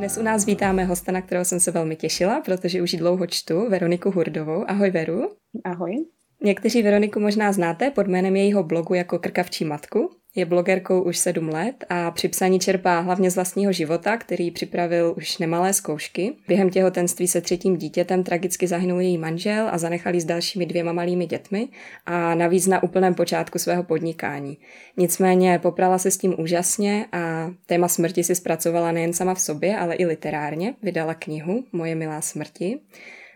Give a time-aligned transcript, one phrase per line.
[0.00, 3.68] Dnes u nás vítáme hosta, na kterého jsem se velmi těšila, protože už dlouho čtu,
[3.70, 4.64] Veroniku Hurdovou.
[4.70, 5.28] Ahoj Veru.
[5.64, 6.06] Ahoj.
[6.42, 10.10] Někteří Veroniku možná znáte pod jménem jejího blogu jako Krkavčí matku.
[10.34, 15.14] Je blogerkou už sedm let a při psaní čerpá hlavně z vlastního života, který připravil
[15.16, 16.32] už nemalé zkoušky.
[16.48, 21.26] Během těhotenství se třetím dítětem tragicky zahynul její manžel a zanechali s dalšími dvěma malými
[21.26, 21.68] dětmi
[22.06, 24.58] a navíc na úplném počátku svého podnikání.
[24.96, 29.76] Nicméně poprala se s tím úžasně a téma smrti si zpracovala nejen sama v sobě,
[29.76, 30.74] ale i literárně.
[30.82, 32.78] Vydala knihu Moje milá smrti.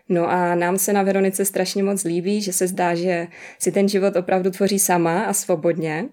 [0.09, 3.27] No a nám se na Veronice strašně moc líbí, že se zdá, že
[3.59, 6.05] si ten život opravdu tvoří sama a svobodně.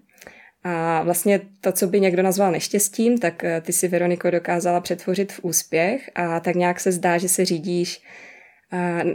[0.64, 5.32] A vlastně to, co by někdo nazval neštěstím, tak eh, ty si Veroniko dokázala přetvořit
[5.32, 8.02] v úspěch a tak nějak se zdá, že se řídíš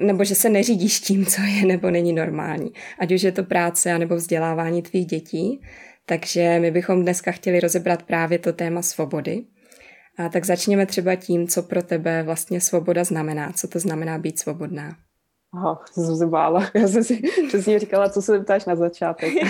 [0.01, 2.71] nebo že se neřídíš tím, co je nebo není normální.
[2.99, 5.61] Ať už je to práce nebo vzdělávání tvých dětí.
[6.05, 9.43] Takže my bychom dneska chtěli rozebrat právě to téma svobody.
[10.17, 13.51] A tak začněme třeba tím, co pro tebe vlastně svoboda znamená.
[13.51, 14.95] Co to znamená být svobodná?
[15.53, 16.69] Aha, jsem se bála.
[16.75, 19.33] Já jsem si přesně říkala, co se ptáš na začátek.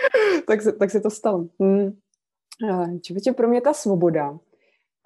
[0.46, 1.46] tak, se, tak se to stalo.
[1.60, 1.92] Hmm.
[3.00, 4.38] Čivětě pro mě ta svoboda.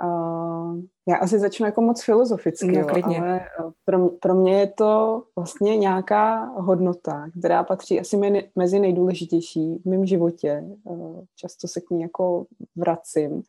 [0.05, 2.87] Uh, já asi začnu jako moc filozoficky, no, jo,
[3.19, 3.41] ale
[3.85, 9.85] pro, pro mě je to vlastně nějaká hodnota, která patří asi mě, mezi nejdůležitější v
[9.85, 10.65] mém životě.
[10.85, 12.47] Uh, často se k ní jako
[12.77, 13.43] vracím.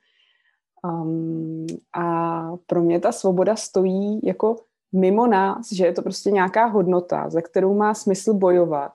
[0.83, 4.55] Um, a pro mě ta svoboda stojí jako
[4.91, 8.91] mimo nás, že je to prostě nějaká hodnota, za kterou má smysl bojovat,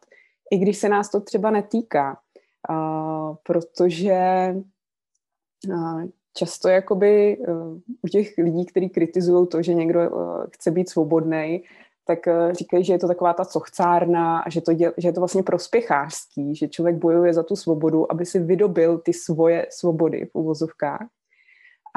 [0.53, 2.19] i když se nás to třeba netýká
[3.43, 4.55] protože
[6.37, 7.53] často jakoby e,
[8.03, 10.09] u těch lidí, kteří kritizují to, že někdo e,
[10.53, 11.63] chce být svobodný,
[12.07, 15.13] tak e, říkají, že je to taková ta cochcárna a že to, děl, že je
[15.13, 20.27] to vlastně prospěchářský, že člověk bojuje za tu svobodu, aby si vydobil ty svoje svobody
[20.27, 21.07] v uvozovkách.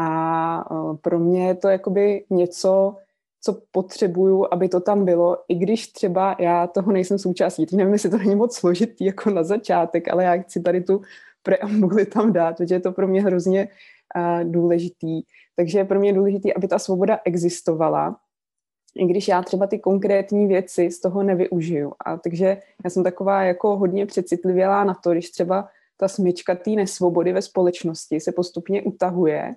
[0.01, 0.63] A
[1.01, 2.95] pro mě je to jakoby něco,
[3.41, 7.65] co potřebuju, aby to tam bylo, i když třeba já toho nejsem součástí.
[7.65, 11.01] Teď nevím, jestli to není moc složitý jako na začátek, ale já chci tady tu
[11.43, 13.67] preambuli tam dát, protože je to pro mě hrozně
[14.15, 15.21] uh, důležitý.
[15.55, 18.19] Takže je pro mě důležitý, aby ta svoboda existovala,
[18.95, 21.93] i když já třeba ty konkrétní věci z toho nevyužiju.
[22.05, 26.69] A takže já jsem taková jako hodně přecitlivělá na to, když třeba ta smyčka té
[26.69, 29.55] nesvobody ve společnosti se postupně utahuje,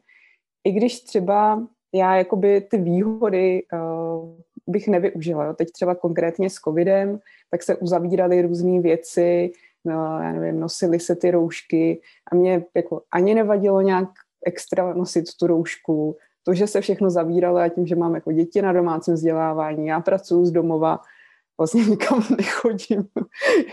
[0.64, 4.30] i když třeba já jakoby ty výhody uh,
[4.66, 5.44] bych nevyužila.
[5.44, 5.54] Jo.
[5.54, 7.20] Teď třeba konkrétně s covidem,
[7.50, 9.52] tak se uzavíraly různé věci,
[9.84, 12.00] no, já nevím, nosily se ty roušky
[12.32, 14.08] a mě jako ani nevadilo nějak
[14.46, 18.62] extra nosit tu roušku, to, že se všechno zavíralo a tím, že mám jako děti
[18.62, 21.00] na domácím vzdělávání, já pracuji z domova,
[21.58, 23.08] vlastně nikam nechodím,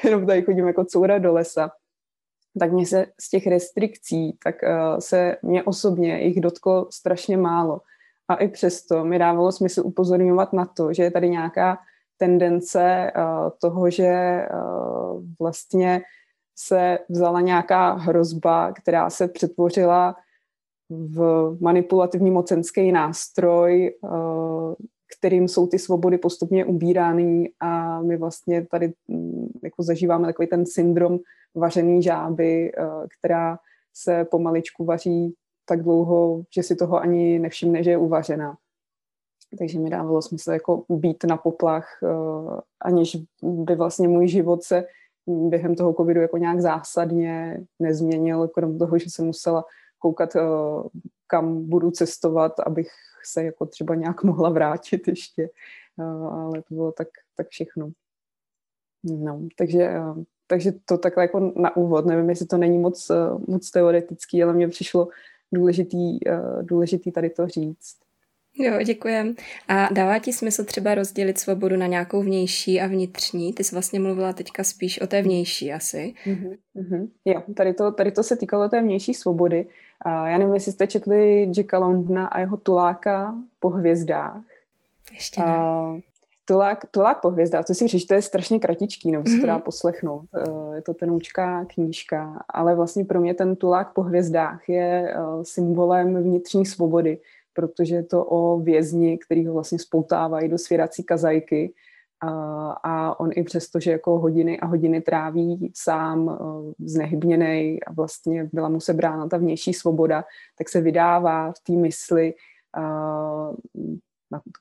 [0.03, 1.71] jenom tady chodím jako coura do lesa,
[2.59, 7.81] tak mě se z těch restrikcí, tak uh, se mě osobně jich dotklo strašně málo.
[8.29, 11.77] A i přesto mi dávalo smysl upozorňovat na to, že je tady nějaká
[12.17, 16.01] tendence uh, toho, že uh, vlastně
[16.55, 20.15] se vzala nějaká hrozba, která se přetvořila
[20.89, 24.73] v manipulativní mocenský nástroj, uh,
[25.17, 30.65] kterým jsou ty svobody postupně ubírány a my vlastně tady um, jako zažíváme takový ten
[30.65, 31.19] syndrom
[31.55, 32.71] vařený žáby,
[33.19, 33.57] která
[33.93, 35.35] se pomaličku vaří
[35.69, 38.57] tak dlouho, že si toho ani nevšimne, že je uvařená.
[39.59, 44.85] Takže mi dávalo smysl jako být na poplach, uh, aniž by vlastně můj život se
[45.27, 49.65] během toho covidu jako nějak zásadně nezměnil, krom toho, že jsem musela
[49.99, 50.87] koukat, uh,
[51.27, 52.89] kam budu cestovat, abych
[53.25, 55.49] se jako třeba nějak mohla vrátit ještě.
[55.97, 57.07] Uh, ale to bylo tak,
[57.37, 57.91] tak všechno.
[59.03, 59.93] No, takže,
[60.47, 62.05] takže to takhle jako na úvod.
[62.05, 63.11] Nevím, jestli to není moc,
[63.47, 65.07] moc teoretický, ale mně přišlo
[65.53, 67.95] důležitý, uh, důležitý tady to říct.
[68.57, 69.35] Jo, děkujem.
[69.67, 73.53] A dává ti smysl třeba rozdělit svobodu na nějakou vnější a vnitřní?
[73.53, 76.13] Ty jsi vlastně mluvila teďka spíš o té vnější asi.
[76.25, 77.09] Mm-hmm, mm-hmm.
[77.25, 79.65] Jo, tady to, tady to se týkalo té vnější svobody.
[80.05, 84.41] Uh, já nevím, jestli jste četli Jacka Londona a jeho tuláka po hvězdách.
[85.13, 85.57] Ještě ne.
[85.57, 85.99] Uh,
[86.49, 89.53] Tulák, tulák po hvězdách, to si říct, to je strašně kratičký, nebo se to dá
[89.53, 89.61] mhm.
[89.61, 90.25] poslechnout.
[90.35, 95.17] Eh, je to tenoučká knížka, ale vlastně pro mě ten tulák po hvězdách je eh,
[95.43, 97.19] symbolem vnitřní svobody,
[97.53, 101.73] protože je to o vězni, který ho vlastně spoutávají do svěrací kazajky
[102.21, 102.29] a,
[102.83, 108.49] a on i přesto, že jako hodiny a hodiny tráví sám eh, znehybněný a vlastně
[108.53, 110.23] byla mu sebrána ta vnější svoboda,
[110.57, 112.33] tak se vydává v té mysli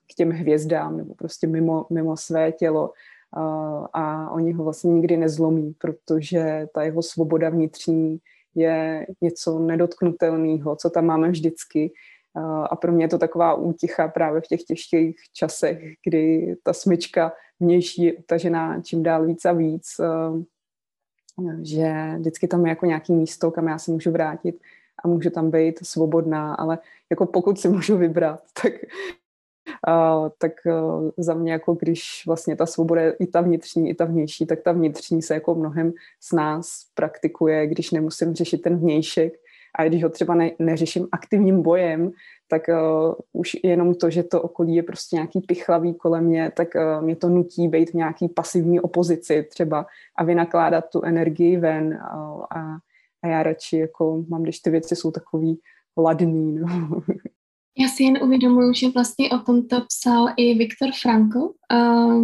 [0.07, 2.93] k těm hvězdám nebo prostě mimo, mimo své tělo
[3.33, 3.43] a,
[3.93, 8.19] a oni ho vlastně nikdy nezlomí, protože ta jeho svoboda vnitřní
[8.55, 11.93] je něco nedotknutelného, co tam máme vždycky.
[12.71, 17.33] A pro mě je to taková úticha právě v těch těžkých časech, kdy ta smyčka
[17.61, 19.87] vnější je utažená čím dál víc a víc,
[21.63, 24.61] že vždycky tam je jako nějaký místo, kam já se můžu vrátit
[25.05, 26.79] a můžu tam být svobodná, ale
[27.11, 28.73] jako pokud si můžu vybrat, tak
[29.89, 33.95] Uh, tak uh, za mě jako když vlastně ta svoboda je i ta vnitřní, i
[33.95, 38.77] ta vnější, tak ta vnitřní se jako mnohem s nás praktikuje, když nemusím řešit ten
[38.79, 39.33] vnějšek
[39.79, 42.11] a když ho třeba ne, neřeším aktivním bojem,
[42.49, 46.69] tak uh, už jenom to, že to okolí je prostě nějaký pichlavý kolem mě, tak
[46.75, 49.87] uh, mě to nutí být v nějaký pasivní opozici třeba
[50.17, 52.79] a vynakládat tu energii ven uh, a,
[53.23, 55.61] a já radši jako mám, když ty věci jsou takový
[55.97, 56.59] ladný.
[56.59, 57.03] No.
[57.81, 61.53] Já si jen uvědomuji, že vlastně o tomto psal i Viktor Frankl,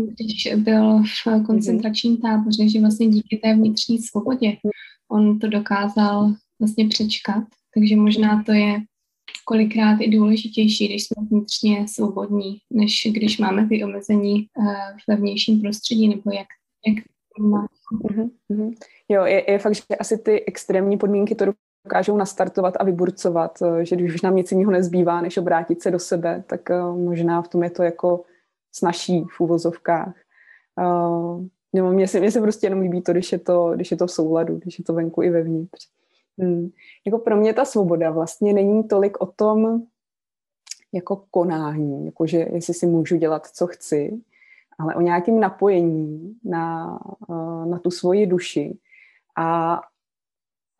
[0.09, 4.56] když byl v koncentračním táboře, že vlastně díky té vnitřní svobodě
[5.15, 7.45] on to dokázal vlastně přečkat.
[7.75, 8.81] Takže možná to je
[9.45, 15.61] kolikrát i důležitější, když jsme vnitřně svobodní, než když máme ty omezení eh, ve vnějším
[15.61, 16.47] prostředí, nebo jak,
[16.87, 17.05] jak
[17.41, 17.67] má.
[18.05, 18.75] Mm-hmm.
[19.09, 21.45] Jo, je, je fakt, že asi ty extrémní podmínky to
[21.84, 25.90] dokážou nastartovat a vyburcovat, eh, že když už nám nic jiného nezbývá, než obrátit se
[25.90, 28.25] do sebe, tak eh, možná v tom je to jako
[28.72, 30.14] snažší v úvozovkách.
[30.78, 34.06] Uh, mně se, mně se prostě jenom líbí to, když je to, když je to
[34.06, 35.88] v souladu, když je to venku i vevnitř.
[36.38, 36.69] Hmm.
[37.06, 39.82] Jako pro mě ta svoboda vlastně není tolik o tom
[40.92, 44.20] jako konání, jakože jestli si můžu dělat, co chci,
[44.78, 46.98] ale o nějakém napojení na,
[47.64, 48.78] na tu svoji duši
[49.36, 49.81] a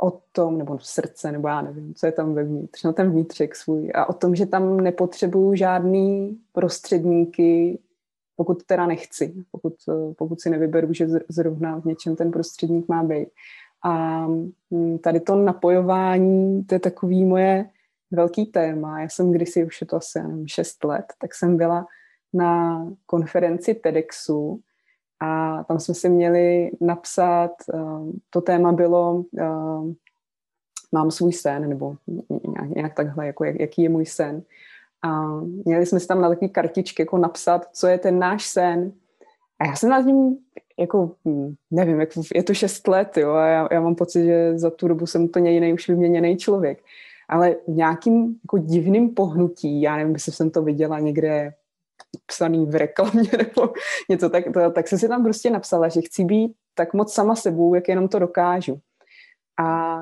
[0.05, 3.91] o tom, nebo srdce, nebo já nevím, co je tam vevnitř, no ten vnitřek svůj
[3.95, 7.79] a o tom, že tam nepotřebuju žádný prostředníky,
[8.37, 9.75] pokud teda nechci, pokud,
[10.19, 13.29] pokud si nevyberu, že zrovna v něčem ten prostředník má být.
[13.85, 14.27] A
[14.75, 17.71] hm, tady to napojování, to je takový moje
[18.11, 19.01] velký téma.
[19.01, 21.87] Já jsem kdysi, už je to asi nevím, 6 let, tak jsem byla
[22.33, 24.61] na konferenci TEDxu,
[25.21, 29.93] a tam jsme si měli napsat, uh, to téma bylo uh,
[30.93, 31.97] mám svůj sen, nebo
[32.77, 34.43] nějak, takhle, jako jak, jaký je můj sen.
[35.03, 38.93] A měli jsme si tam na takové kartičky jako napsat, co je ten náš sen.
[39.59, 40.37] A já jsem nad ním,
[40.79, 44.59] jako, hm, nevím, jak, je to šest let, jo, a já, já mám pocit, že
[44.59, 46.83] za tu dobu jsem úplně jiný, už vyměněný člověk.
[47.29, 51.55] Ale v nějakým jako divným pohnutí, já nevím, jestli jsem to viděla někde
[52.27, 53.73] psaný v reklamě nebo
[54.11, 57.35] něco tak, to, tak jsem si tam prostě napsala, že chci být tak moc sama
[57.35, 58.81] sebou, jak jenom to dokážu.
[59.61, 59.99] A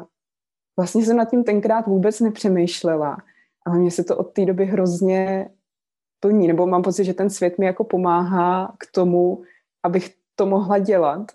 [0.77, 3.17] vlastně jsem nad tím tenkrát vůbec nepřemýšlela,
[3.67, 5.51] ale mně se to od té doby hrozně
[6.21, 9.43] plní, nebo mám pocit, že ten svět mi jako pomáhá k tomu,
[9.83, 11.33] abych to mohla dělat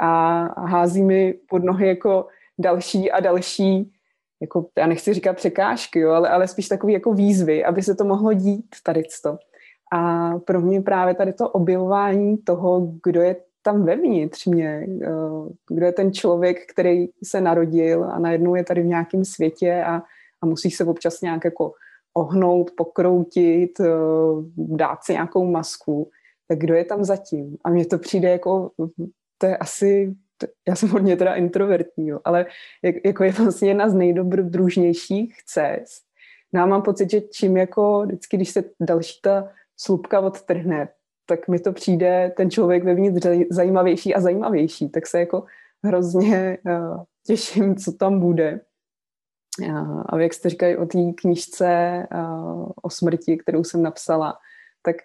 [0.00, 2.26] a hází mi pod nohy jako
[2.58, 3.92] další a další
[4.40, 8.04] jako, já nechci říkat překážky, jo, ale, ale spíš takové jako výzvy, aby se to
[8.04, 9.38] mohlo dít tady to.
[9.92, 15.08] A pro mě právě tady to objevování toho, kdo je tam vevnitř mě, eh,
[15.70, 20.02] kdo je ten člověk, který se narodil a najednou je tady v nějakém světě a,
[20.40, 21.72] a musí se občas nějak jako
[22.14, 23.86] ohnout, pokroutit, eh,
[24.56, 26.10] dát si nějakou masku,
[26.48, 27.56] tak kdo je tam zatím?
[27.64, 28.70] A mně to přijde jako,
[29.38, 30.14] to je asi,
[30.68, 32.46] já jsem hodně teda introvertní, jo, ale
[32.82, 36.02] jak, jako je vlastně jedna z nejdobrodružnějších cest.
[36.52, 40.88] No a mám pocit, že čím jako vždycky, když se další ta slupka odtrhne,
[41.26, 44.88] tak mi to přijde ten člověk vevnitř zajímavější a zajímavější.
[44.88, 45.44] Tak se jako
[45.84, 48.60] hrozně uh, těším, co tam bude.
[49.62, 54.38] Uh, a jak jste říkali o té knižce uh, o smrti, kterou jsem napsala,
[54.82, 54.96] tak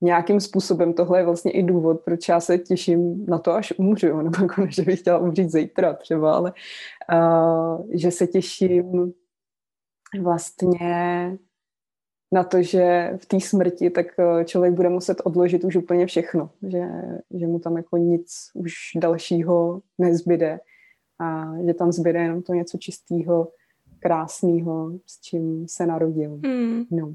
[0.00, 4.16] nějakým způsobem tohle je vlastně i důvod, proč já se těším na to, až umřu,
[4.22, 6.52] nebo jako že bych chtěla umřít zítra třeba, ale
[7.12, 9.12] uh, že se těším
[10.22, 11.38] vlastně
[12.32, 16.50] na to, že v té smrti tak eh, člověk bude muset odložit už úplně všechno,
[16.68, 16.82] že,
[17.34, 20.60] že mu tam jako nic už dalšího nezbyde
[21.20, 23.48] a že tam zbyde jenom to něco čistého,
[23.98, 26.40] krásného, s čím se narodil.
[26.46, 26.84] Mm.
[26.90, 27.14] No.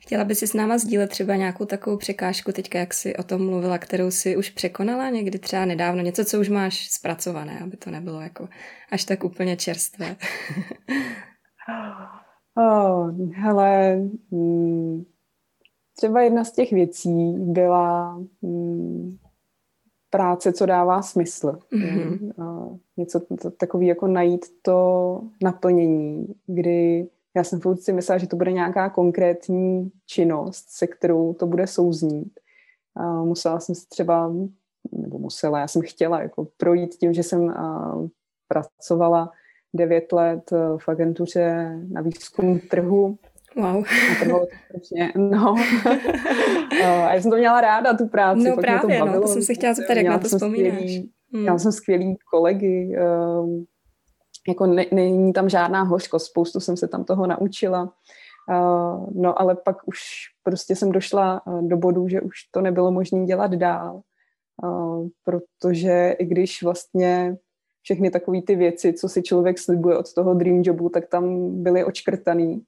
[0.00, 3.46] Chtěla by si s náma sdílet třeba nějakou takovou překážku, teďka jak jsi o tom
[3.46, 7.90] mluvila, kterou si už překonala někdy třeba nedávno, něco, co už máš zpracované, aby to
[7.90, 8.48] nebylo jako
[8.90, 10.16] až tak úplně čerstvé.
[12.56, 13.96] oh, hele,
[14.30, 15.04] mm,
[15.96, 19.16] třeba jedna z těch věcí byla mm,
[20.10, 21.58] práce, co dává smysl.
[21.72, 22.78] Mm-hmm.
[22.96, 28.36] něco to, takový jako najít to naplnění, kdy já jsem furt si myslela, že to
[28.36, 32.40] bude nějaká konkrétní činnost, se kterou to bude souznít.
[32.96, 34.32] A musela jsem se třeba,
[34.92, 37.54] nebo musela, já jsem chtěla jako projít tím, že jsem
[38.48, 39.30] pracovala
[39.74, 43.18] devět let v agentuře na výzkum trhu
[43.56, 43.84] Wow.
[44.22, 45.54] A to skutečně, no.
[46.84, 48.48] a já jsem to měla ráda, tu práci.
[48.48, 49.06] No právě, to, bavilo.
[49.06, 50.72] no, to jsem si chtěla zeptat, jak na to vzpomínáš.
[50.72, 51.44] Skvělý, hmm.
[51.44, 52.96] Já jsem skvělý kolegy,
[53.40, 53.64] um,
[54.48, 57.82] jako ne, není tam žádná hořkost, spoustu jsem se tam toho naučila.
[57.82, 60.00] Uh, no ale pak už
[60.42, 64.00] prostě jsem došla do bodu, že už to nebylo možné dělat dál,
[64.64, 67.36] uh, protože i když vlastně
[67.82, 71.84] všechny takové ty věci, co si člověk slibuje od toho dream jobu, tak tam byly
[71.84, 72.62] očkrtaný,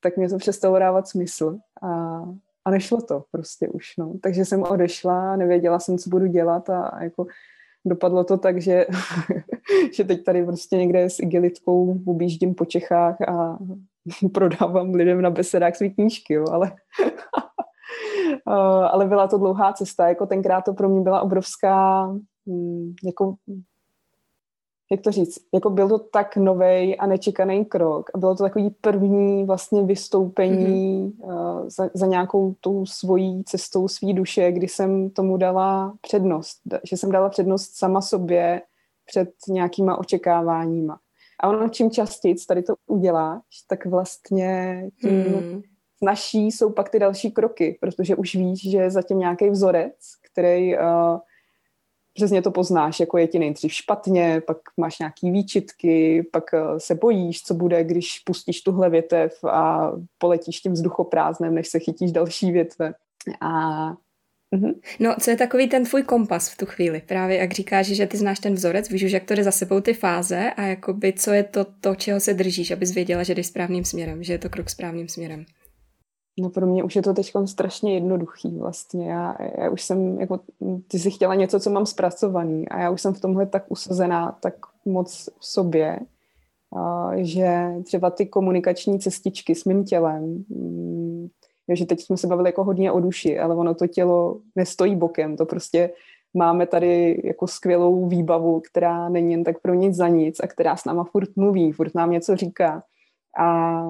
[0.00, 2.22] tak mě to přestalo dávat smysl a,
[2.64, 4.14] a nešlo to prostě už, no.
[4.22, 7.26] Takže jsem odešla, nevěděla jsem, co budu dělat a, a jako
[7.84, 8.86] dopadlo to tak, že,
[9.92, 13.58] že teď tady prostě někde s igelitkou objíždím po Čechách a
[14.34, 16.72] prodávám lidem na besedách své knížky, jo, ale
[18.90, 22.06] ale byla to dlouhá cesta, jako tenkrát to pro mě byla obrovská
[22.46, 23.34] mm, jako
[24.92, 28.70] jak to říct, jako byl to tak nový a nečekaný krok a bylo to takový
[28.80, 31.60] první vlastně vystoupení mm-hmm.
[31.60, 36.96] uh, za, za nějakou tou svojí cestou svý duše, kdy jsem tomu dala přednost, že
[36.96, 38.62] jsem dala přednost sama sobě
[39.06, 40.98] před nějakýma očekáváníma.
[41.40, 45.62] A ono čím častěji tady to uděláš, tak vlastně tím mm.
[46.02, 49.96] naší jsou pak ty další kroky, protože už víš, že je zatím nějaký vzorec,
[50.32, 50.82] který uh,
[52.12, 56.94] přesně to poznáš, jako je ti nejdřív špatně, pak máš nějaký výčitky, pak eh, se
[56.94, 62.52] bojíš, co bude, když pustíš tuhle větev a poletíš tím vzduchoprázdnem, než se chytíš další
[62.52, 62.94] větve.
[63.40, 63.92] A
[64.52, 64.74] Mm-hmm.
[65.00, 67.02] No, co je takový ten tvůj kompas v tu chvíli?
[67.06, 69.80] Právě jak říkáš, že ty znáš ten vzorec, víš už, jak to jde za sebou
[69.80, 73.46] ty fáze a jakoby co je to, to, čeho se držíš, abys věděla, že jdeš
[73.46, 75.44] správným směrem, že je to krok správným směrem.
[76.40, 79.10] No pro mě už je to teď strašně jednoduchý vlastně.
[79.10, 80.40] Já, já už jsem, jako,
[80.88, 84.38] ty jsi chtěla něco, co mám zpracovaný a já už jsem v tomhle tak usazená,
[84.42, 85.98] tak moc v sobě,
[87.16, 91.28] že třeba ty komunikační cestičky s mým tělem, mm,
[91.72, 95.36] že teď jsme se bavili jako hodně o duši, ale ono to tělo nestojí bokem,
[95.36, 95.90] to prostě
[96.34, 100.76] máme tady jako skvělou výbavu, která není jen tak pro nic za nic a která
[100.76, 102.82] s náma furt mluví, furt nám něco říká.
[103.38, 103.82] A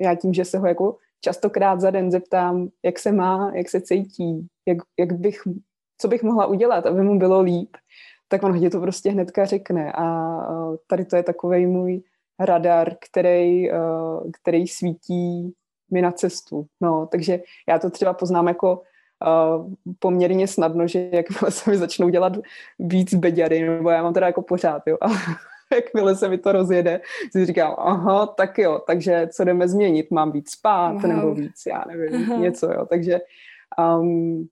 [0.00, 3.80] já tím, že se ho jako častokrát za den zeptám, jak se má, jak se
[3.80, 5.40] cítí, jak, jak bych,
[5.98, 7.76] co bych mohla udělat, aby mu bylo líp,
[8.28, 9.92] tak on ti to prostě hnedka řekne.
[9.92, 10.36] A
[10.86, 12.02] tady to je takový můj
[12.40, 13.68] radar, který,
[14.40, 15.54] který svítí
[15.92, 16.66] mi na cestu.
[16.80, 18.82] No, takže já to třeba poznám jako
[19.26, 22.32] uh, poměrně snadno, že jakmile se mi začnou dělat
[22.78, 24.96] víc beďary, nebo já mám teda jako pořád, jo,
[25.76, 27.00] jakmile se mi to rozjede,
[27.32, 31.06] si říkám, aha, tak jo, takže co jdeme změnit, mám víc spát wow.
[31.06, 32.36] nebo víc, já nevím, aha.
[32.36, 33.20] něco, jo, takže
[33.98, 34.48] um,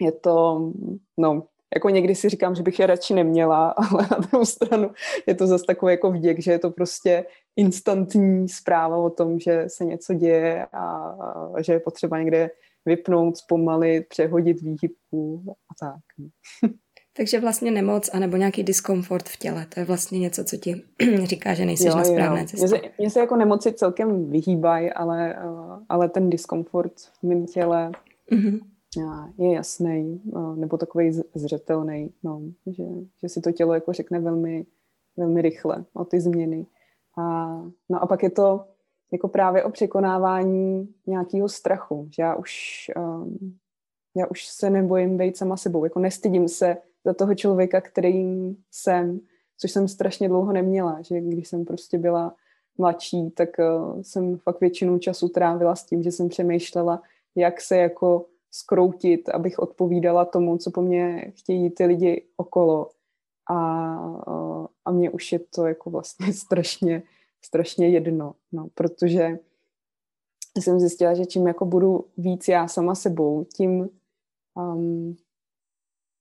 [0.00, 0.72] je to,
[1.16, 4.90] no, jako někdy si říkám, že bych je radši neměla, ale na druhou stranu
[5.26, 7.24] je to zase takový jako vděk, že je to prostě
[7.56, 10.86] instantní zpráva o tom, že se něco děje a,
[11.54, 12.50] a že je potřeba někde
[12.86, 16.00] vypnout, zpomalit, přehodit výhybku a tak.
[17.16, 20.82] Takže vlastně nemoc anebo nějaký diskomfort v těle, to je vlastně něco, co ti
[21.24, 22.46] říká, že nejsi na správné jo.
[22.46, 22.66] cestě.
[22.66, 27.46] Mně se, mně se jako nemoci celkem vyhýbají, ale, eh, ale ten diskomfort v mém
[27.46, 27.90] těle
[28.32, 28.60] mm-hmm.
[29.38, 32.84] je jasný, eh, nebo takový zřetelný, no, že,
[33.22, 34.66] že si to tělo jako řekne velmi,
[35.16, 36.66] velmi rychle o ty změny.
[37.18, 37.46] A,
[37.88, 38.64] no a pak je to
[39.12, 43.56] jako právě o překonávání nějakého strachu, že já už, um,
[44.16, 46.76] já už se nebojím být sama sebou, jako nestydím se
[47.06, 49.20] za toho člověka, kterým jsem,
[49.58, 52.34] což jsem strašně dlouho neměla, že když jsem prostě byla
[52.78, 57.02] mladší, tak uh, jsem fakt většinu času trávila s tím, že jsem přemýšlela,
[57.34, 62.90] jak se jako skroutit, abych odpovídala tomu, co po mně chtějí ty lidi okolo.
[63.50, 67.02] A, uh, a mně už je to jako vlastně strašně,
[67.44, 69.38] strašně jedno, no, protože
[70.60, 73.88] jsem zjistila, že čím jako budu víc já sama sebou, tím
[74.54, 75.16] um,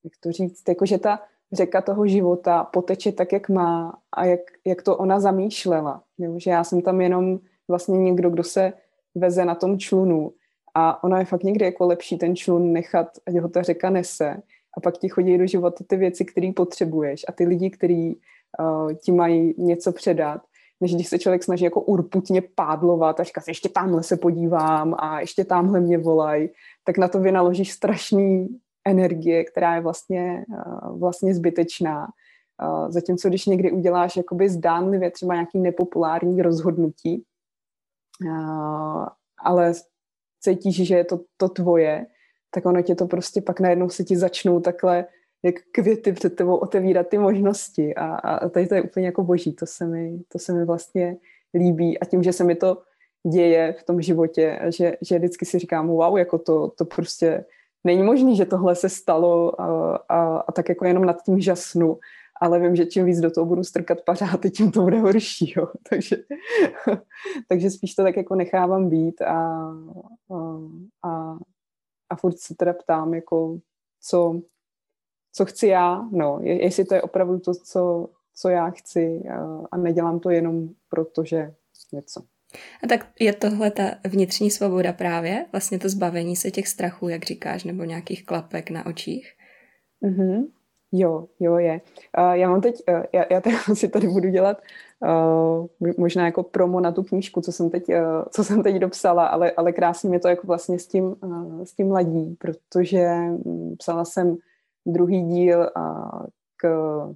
[0.05, 1.19] jak to říct, jakože ta
[1.51, 6.03] řeka toho života poteče tak, jak má a jak, jak to ona zamýšlela.
[6.17, 6.39] Jo?
[6.39, 8.73] Že já jsem tam jenom vlastně někdo, kdo se
[9.15, 10.33] veze na tom člunu
[10.73, 14.41] a ona je fakt někdy jako lepší ten člun nechat, ať ho ta řeka nese
[14.77, 18.19] a pak ti chodí do života ty věci, které potřebuješ a ty lidi, kteří
[18.59, 20.41] uh, ti mají něco předat,
[20.81, 25.19] než když se člověk snaží jako urputně pádlovat a říká ještě tamhle se podívám a
[25.19, 26.49] ještě tamhle mě volají,
[26.83, 32.07] tak na to vynaložíš strašný energie, která je vlastně, uh, vlastně zbytečná.
[32.63, 37.23] Uh, zatímco když někdy uděláš jakoby zdánlivě třeba nějaký nepopulární rozhodnutí,
[38.25, 39.05] uh,
[39.43, 39.73] ale
[40.41, 42.05] cítíš, že je to, to tvoje,
[42.51, 45.05] tak ono tě to prostě pak najednou se ti začnou takhle
[45.43, 47.95] jak květy před tebou otevírat ty možnosti.
[47.95, 51.17] A, a tady to je úplně jako boží, to se mi, to se mi vlastně
[51.53, 51.99] líbí.
[51.99, 52.81] A tím, že se mi to
[53.31, 57.45] děje v tom životě, že, že vždycky si říkám, wow, jako to, to prostě
[57.85, 61.99] není možné, že tohle se stalo a, a, a tak jako jenom nad tím žasnu,
[62.41, 65.67] ale vím, že čím víc do toho budu strkat pařáty, tím to bude horší, jo.
[65.89, 66.17] Takže,
[67.47, 69.35] takže spíš to tak jako nechávám být a,
[70.31, 70.59] a,
[71.03, 71.37] a,
[72.09, 73.59] a furt se teda ptám, jako
[74.01, 74.41] co,
[75.33, 79.77] co chci já, no, jestli to je opravdu to, co, co já chci a, a
[79.77, 81.55] nedělám to jenom proto, že
[81.93, 82.21] něco.
[82.83, 87.25] A tak je tohle ta vnitřní svoboda právě, vlastně to zbavení se těch strachů, jak
[87.25, 89.33] říkáš, nebo nějakých klapek na očích?
[90.03, 90.45] Mm-hmm.
[90.91, 91.81] Jo, jo, je.
[92.17, 94.61] Uh, já mám teď, uh, já, já teda si tady budu dělat
[94.99, 97.95] uh, možná jako promo na tu knížku, co jsem teď, uh,
[98.31, 101.73] co jsem teď dopsala, ale, ale krásně mi to jako vlastně s tím, uh, s
[101.73, 103.07] tím ladí, protože
[103.45, 104.37] um, psala jsem
[104.85, 106.25] druhý díl uh,
[106.57, 106.67] k,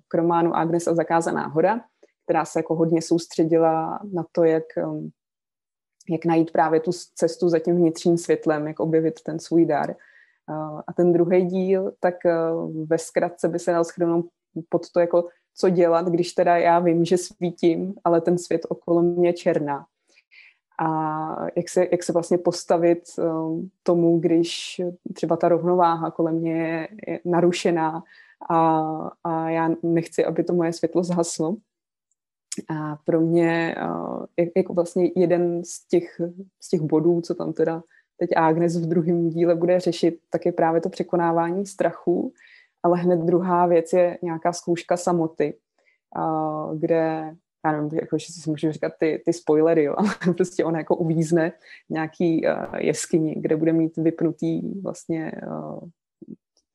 [0.08, 1.82] k románu Agnes a zakázaná hora,
[2.24, 5.10] která se jako hodně soustředila na to, jak, um,
[6.10, 9.96] jak najít právě tu cestu za tím vnitřním světlem, jak objevit ten svůj dar.
[10.88, 12.34] A ten druhý díl, tak eh,
[12.86, 14.26] ve zkratce by se dal schrnout
[14.70, 19.02] pod to, jako co dělat, když teda já vím, že svítím, ale ten svět okolo
[19.02, 19.86] mě je černá.
[20.82, 23.24] A jak se, jak se vlastně postavit eh,
[23.84, 24.82] tomu, když
[25.14, 28.04] třeba ta rovnováha kolem mě je, je narušená
[28.50, 28.82] a,
[29.24, 31.56] a já nechci, aby to moje světlo zhaslo.
[32.70, 33.76] A pro mě
[34.58, 36.22] jako vlastně jeden z těch,
[36.60, 37.84] z těch bodů, co tam teda
[38.18, 42.34] teď Agnes v druhém díle bude řešit, tak je právě to překonávání strachu,
[42.84, 45.54] ale hned druhá věc je nějaká zkouška samoty,
[46.76, 50.78] kde já nevím, jako, že si můžu říkat ty, ty spoilery, jo, ale prostě ona
[50.78, 51.52] jako uvízne
[51.90, 52.46] nějaký
[52.78, 55.32] jeskyni, kde bude mít vypnutý vlastně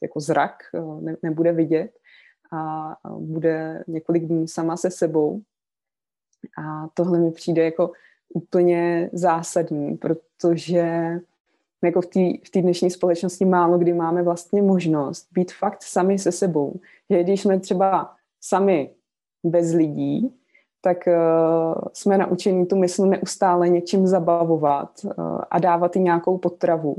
[0.02, 0.62] jako zrak,
[1.00, 1.90] ne, nebude vidět
[2.52, 5.42] a bude několik dní sama se sebou.
[6.59, 7.90] A tohle mi přijde jako
[8.35, 11.12] úplně zásadní, protože
[11.85, 12.20] jako v té
[12.59, 16.80] v dnešní společnosti málo kdy máme vlastně možnost být fakt sami se sebou.
[17.11, 18.90] Že když jsme třeba sami
[19.44, 20.35] bez lidí,
[20.80, 25.12] tak uh, jsme naučeni tu mysl neustále něčím zabavovat uh,
[25.50, 26.96] a dávat jí nějakou potravu.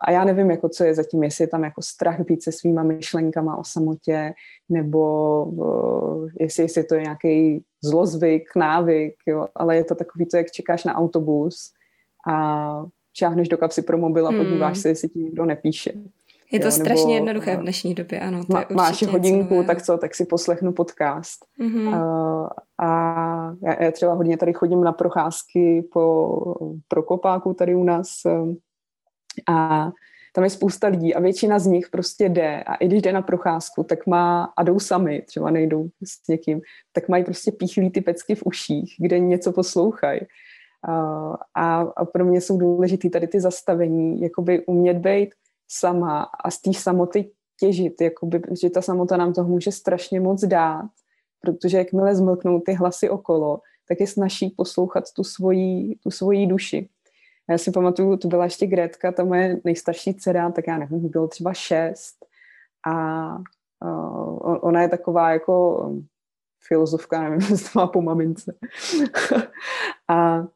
[0.00, 2.82] A já nevím, jako, co je zatím, jestli je tam jako strach být se svýma
[2.82, 4.32] myšlenkama o samotě,
[4.68, 10.36] nebo uh, jestli, jestli to je nějaký zlozvyk, návyk, jo, ale je to takový to,
[10.36, 11.72] jak čekáš na autobus
[12.28, 12.84] a
[13.18, 14.38] šáhneš do kapsy pro mobil a hmm.
[14.38, 15.92] podíváš se, jestli ti někdo nepíše.
[16.52, 18.44] Je to jo, strašně nebo, jednoduché v dnešní době, ano.
[18.44, 21.44] To má, máš hodinku, tak co, tak si poslechnu podcast.
[21.60, 21.88] Mm-hmm.
[21.88, 22.48] Uh,
[22.78, 26.54] a já, já třeba hodně tady chodím na procházky po
[26.88, 28.54] Prokopáku tady u nás uh,
[29.48, 29.90] a
[30.34, 33.22] tam je spousta lidí a většina z nich prostě jde a i když jde na
[33.22, 36.60] procházku, tak má, a jdou sami, třeba nejdou s někým,
[36.92, 40.20] tak mají prostě píchlý ty pecky v uších, kde něco poslouchají.
[41.54, 45.34] A, a pro mě jsou důležité tady ty zastavení, jakoby umět být
[45.68, 50.44] sama a z té samoty těžit, jakoby, že ta samota nám toho může strašně moc
[50.44, 50.90] dát,
[51.40, 56.88] protože jakmile zmlknou ty hlasy okolo, tak je snaží poslouchat tu svoji, tu svoji duši.
[57.50, 61.28] Já si pamatuju, to byla ještě Gretka, ta moje nejstarší dcera, tak já nevím, bylo
[61.28, 62.26] třeba šest
[62.86, 63.26] a
[63.84, 65.90] uh, ona je taková jako
[66.66, 68.54] filozofka, nevím, jestli má po mamince.
[70.08, 70.46] a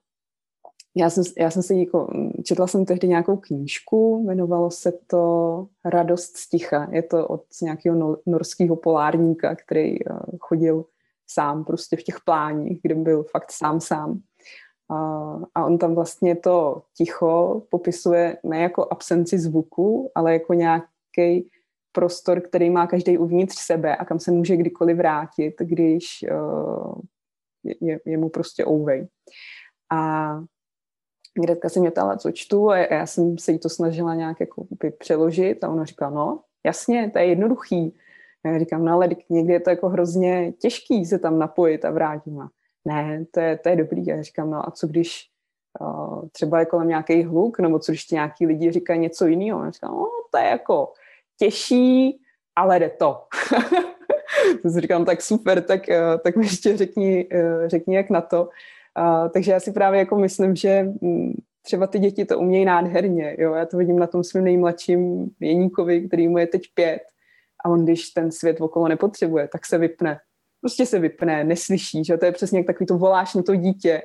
[0.97, 2.13] já jsem, já jsem si jako,
[2.45, 6.89] četla jsem tehdy nějakou knížku, jmenovalo se to Radost z ticha.
[6.93, 10.85] Je to od nějakého no, norského polárníka, který uh, chodil
[11.27, 14.21] sám prostě v těch pláních, kde byl fakt sám sám.
[14.91, 21.51] Uh, a on tam vlastně to ticho popisuje ne jako absenci zvuku, ale jako nějaký
[21.93, 26.95] prostor, který má každý uvnitř sebe a kam se může kdykoliv vrátit, když uh,
[27.81, 29.09] je, je mu prostě ouvej.
[29.91, 30.41] A
[31.41, 34.67] Gretka se mě ptala, co čtu a já jsem se jí to snažila nějak jako
[34.99, 37.97] přeložit a ona říkala, no jasně, to je jednoduchý.
[38.45, 41.91] A já říkám, no ale někdy je to jako hrozně těžký se tam napojit a
[41.91, 42.31] vrátit.
[42.43, 42.49] A
[42.89, 44.07] ne, to je, to je dobrý.
[44.07, 45.27] Já říkám, no a co když
[45.81, 49.65] uh, třeba je kolem nějaký hluk, nebo co když ti nějaký lidi říkají něco jiného.
[49.65, 50.93] Já říkám, no to je jako
[51.39, 52.21] těžší,
[52.57, 53.23] ale jde to.
[54.63, 58.21] to si říkám, tak super, tak, uh, tak mi ještě řekni, uh, řekni, jak na
[58.21, 58.49] to.
[58.99, 63.37] Uh, takže já si právě jako myslím, že mm, třeba ty děti to umějí nádherně.
[63.39, 63.55] Jo?
[63.55, 67.03] Já to vidím na tom svém nejmladším Jeníkovi, který mu je teď pět.
[67.65, 70.21] A on, když ten svět okolo nepotřebuje, tak se vypne.
[70.61, 74.03] Prostě se vypne, neslyší, že to je přesně jak takový to voláš na to dítě.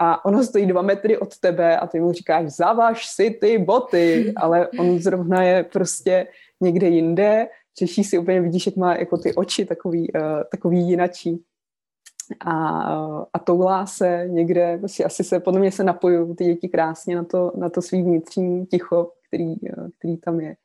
[0.00, 4.32] A ono stojí dva metry od tebe a ty mu říkáš, zavaž si ty boty,
[4.36, 6.26] ale on zrovna je prostě
[6.60, 11.44] někde jinde, řeší si úplně, vidíš, jak má jako ty oči takový, uh, takový jinačí.
[12.40, 12.58] A,
[13.32, 17.24] a toulá se někde, prostě asi se, podle mě se napojují ty děti krásně na
[17.24, 19.54] to, na to svý vnitřní ticho, který,
[19.98, 20.56] který tam je.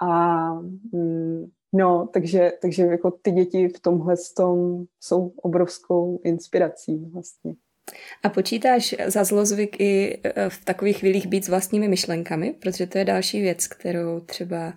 [0.00, 0.52] A
[0.92, 7.54] mm, no, takže, takže jako ty děti v tomhle tom jsou obrovskou inspirací vlastně.
[8.22, 12.98] A počítáš za zlozvyk i e, v takových chvílích být s vlastními myšlenkami, protože to
[12.98, 14.72] je další věc, kterou třeba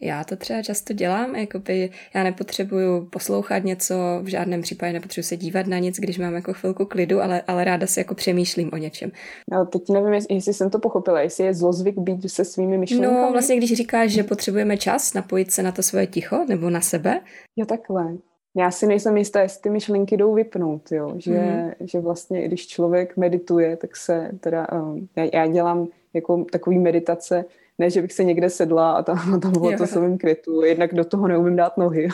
[0.00, 5.36] já to třeba často dělám, jakoby já nepotřebuju poslouchat něco, v žádném případě nepotřebuji se
[5.36, 8.76] dívat na nic, když mám jako chvilku klidu, ale, ale ráda si jako přemýšlím o
[8.76, 9.10] něčem.
[9.52, 13.14] No, teď nevím, jestli jsem to pochopila, jestli je zlozvyk být se svými myšlenkami.
[13.14, 16.80] No, vlastně když říkáš, že potřebujeme čas napojit se na to svoje ticho nebo na
[16.80, 17.20] sebe.
[17.56, 18.16] Jo, takhle.
[18.56, 21.14] Já si nejsem jistá, jestli ty myšlenky jdou vypnout, jo?
[21.18, 21.74] Že, mm-hmm.
[21.80, 27.44] že vlastně, když člověk medituje, tak se teda, um, já, já dělám jako takový meditace,
[27.78, 31.04] ne, že bych se někde sedla a tam, tam bylo to samým květu, jednak do
[31.04, 32.08] toho neumím dát nohy.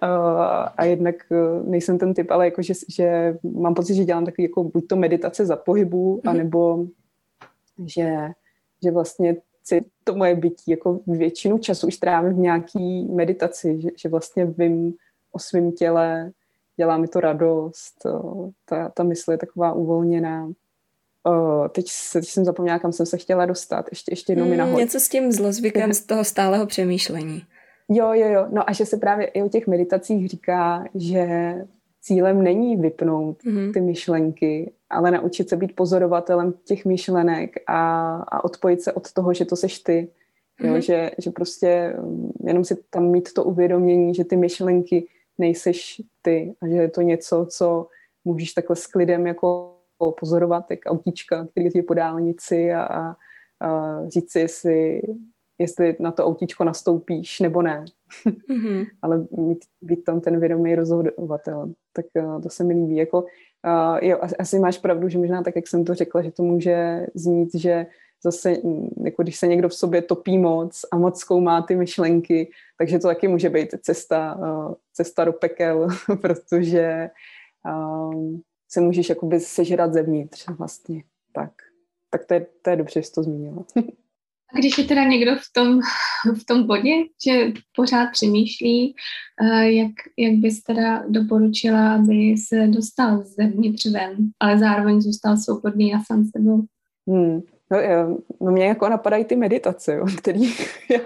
[0.76, 4.42] a jednak e, nejsem ten typ, ale jako, že, že mám pocit, že dělám takový
[4.42, 6.30] jako buď to meditace za pohybu, mm-hmm.
[6.30, 6.86] anebo
[7.86, 8.28] že,
[8.84, 9.36] že vlastně
[10.04, 14.94] to moje bytí jako většinu času už trávím v nějaký meditaci, že, že vlastně vím
[15.32, 16.32] o svém těle,
[16.76, 18.06] dělá mi to radost,
[18.64, 20.52] ta, ta mysl je taková uvolněná.
[21.28, 23.86] Uh, teď, se, teď jsem zapomněla, kam jsem se chtěla dostat.
[23.90, 24.78] Ještě, ještě jednou hmm, mi nahoď.
[24.78, 27.42] Něco s tím zlozvykem z toho stálého přemýšlení.
[27.88, 28.46] Jo, jo, jo.
[28.50, 31.54] No a že se právě i o těch meditacích říká, že
[32.00, 33.72] cílem není vypnout mm-hmm.
[33.72, 39.34] ty myšlenky, ale naučit se být pozorovatelem těch myšlenek a, a odpojit se od toho,
[39.34, 40.08] že to seš ty.
[40.60, 40.78] Jo, mm-hmm.
[40.78, 45.06] že, že prostě mm, jenom si tam mít to uvědomění, že ty myšlenky
[45.38, 47.86] nejseš ty a že je to něco, co
[48.24, 49.76] můžeš takhle s klidem jako
[50.20, 53.16] pozorovat, jak autíčka, který je po dálnici a, a,
[53.60, 55.02] a říct si, jestli,
[55.58, 57.84] jestli na to autíčko nastoupíš nebo ne.
[58.26, 58.86] Mm-hmm.
[59.02, 61.72] Ale mít, být tam ten vědomý rozhodovatel.
[61.92, 62.96] Tak uh, to se mi líbí.
[62.96, 66.42] Jako, uh, jo, asi máš pravdu, že možná tak, jak jsem to řekla, že to
[66.42, 67.86] může znít, že
[68.24, 68.56] zase,
[69.04, 73.08] jako když se někdo v sobě topí moc a moc zkoumá ty myšlenky, takže to
[73.08, 75.88] taky může být cesta, uh, cesta do pekel,
[76.20, 77.10] protože
[77.64, 81.02] um, se můžeš jakoby sežrat zevnitř vlastně.
[81.32, 81.52] Tak,
[82.10, 83.64] tak to je, to je dobře, že jsi to zmínila.
[84.54, 85.80] A když je teda někdo v tom,
[86.34, 86.90] v tom bodě,
[87.26, 88.94] že pořád přemýšlí,
[89.42, 95.94] eh, jak, jak bys teda doporučila, aby se dostal zevnitř ven, ale zároveň zůstal svobodný
[95.94, 96.64] a sám sebou?
[97.08, 97.40] Hmm.
[97.70, 97.78] No,
[98.40, 100.40] no mě jako napadají ty meditace, jo, který
[100.90, 101.00] já,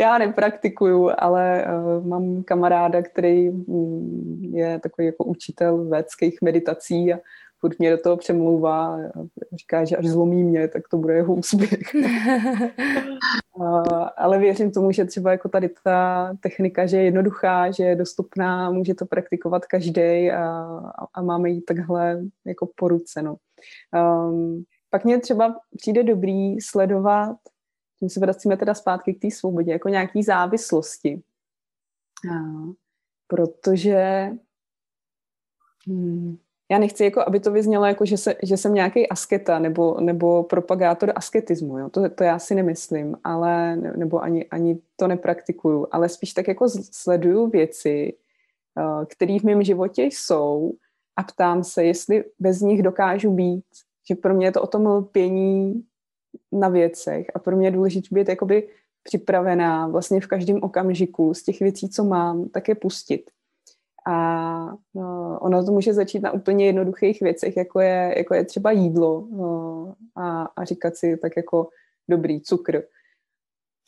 [0.00, 7.18] já nepraktikuju, ale uh, mám kamaráda, který um, je takový jako učitel védských meditací a
[7.60, 8.98] furt mě do toho přemlouvá a
[9.52, 11.94] říká, že až zlomí mě, tak to bude jeho úspěch.
[13.56, 17.96] uh, ale věřím tomu, že třeba jako tady ta technika, že je jednoduchá, že je
[17.96, 20.66] dostupná, může to praktikovat každý a,
[21.14, 23.36] a máme ji takhle jako poruceno.
[23.94, 27.36] Um, pak mě třeba přijde dobrý sledovat,
[27.98, 31.22] tím se vracíme teda zpátky k té svobodě, jako nějaký závislosti.
[32.32, 32.34] A,
[33.26, 34.30] protože
[35.86, 36.38] hmm,
[36.70, 40.42] já nechci, jako, aby to vyznělo, jako, že, se, že jsem nějaký asketa nebo, nebo
[40.42, 41.78] propagátor asketismu.
[41.78, 41.88] Jo?
[41.90, 46.68] To, to já si nemyslím, ale, nebo ani, ani to nepraktikuju, ale spíš tak jako
[46.92, 48.16] sleduju věci,
[49.08, 50.72] které v mém životě jsou
[51.16, 53.64] a ptám se, jestli bez nich dokážu být
[54.08, 55.84] že pro mě je to o tom lpění
[56.52, 58.68] na věcech a pro mě je důležité být jakoby
[59.02, 63.30] připravená vlastně v každém okamžiku z těch věcí, co mám, tak je pustit.
[64.06, 68.70] A no, ono to může začít na úplně jednoduchých věcech, jako je, jako je třeba
[68.70, 71.68] jídlo no, a, a říkat si tak jako
[72.08, 72.82] dobrý cukr.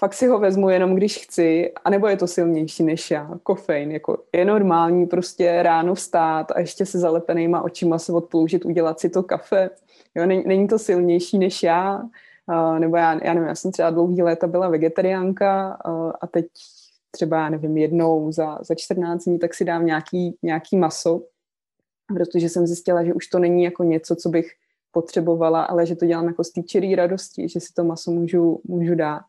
[0.00, 3.30] Fakt si ho vezmu jenom, když chci, anebo je to silnější než já.
[3.42, 9.00] Kofein, jako je normální prostě ráno vstát a ještě se zalepenýma očima se odpoužit, udělat
[9.00, 9.70] si to kafe
[10.14, 12.02] Jo, není, není to silnější než já,
[12.46, 16.46] uh, nebo já, já nevím, já jsem třeba dlouhý léta byla vegetariánka uh, a teď
[17.10, 21.22] třeba, nevím, jednou za, za 14 dní, tak si dám nějaký, nějaký maso,
[22.06, 24.50] protože jsem zjistila, že už to není jako něco, co bych
[24.90, 28.94] potřebovala, ale že to dělám jako z té radosti, že si to maso můžu, můžu
[28.94, 29.22] dát.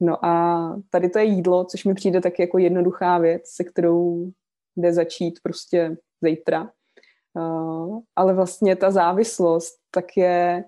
[0.00, 4.30] No a tady to je jídlo, což mi přijde tak jako jednoduchá věc, se kterou
[4.76, 6.70] jde začít prostě zítra.
[7.34, 10.64] Uh, ale vlastně ta závislost tak je,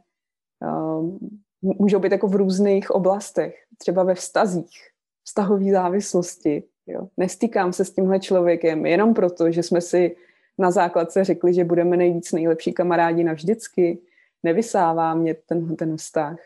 [0.62, 1.18] uh,
[1.60, 4.88] můžou být jako v různých oblastech, třeba ve vztazích,
[5.24, 6.62] vztahové závislosti.
[6.86, 7.08] Jo.
[7.16, 10.16] Nestýkám se s tímhle člověkem jenom proto, že jsme si
[10.58, 13.98] na základce řekli, že budeme nejvíc nejlepší kamarádi navždycky.
[14.42, 16.36] Nevysává mě ten, ten vztah.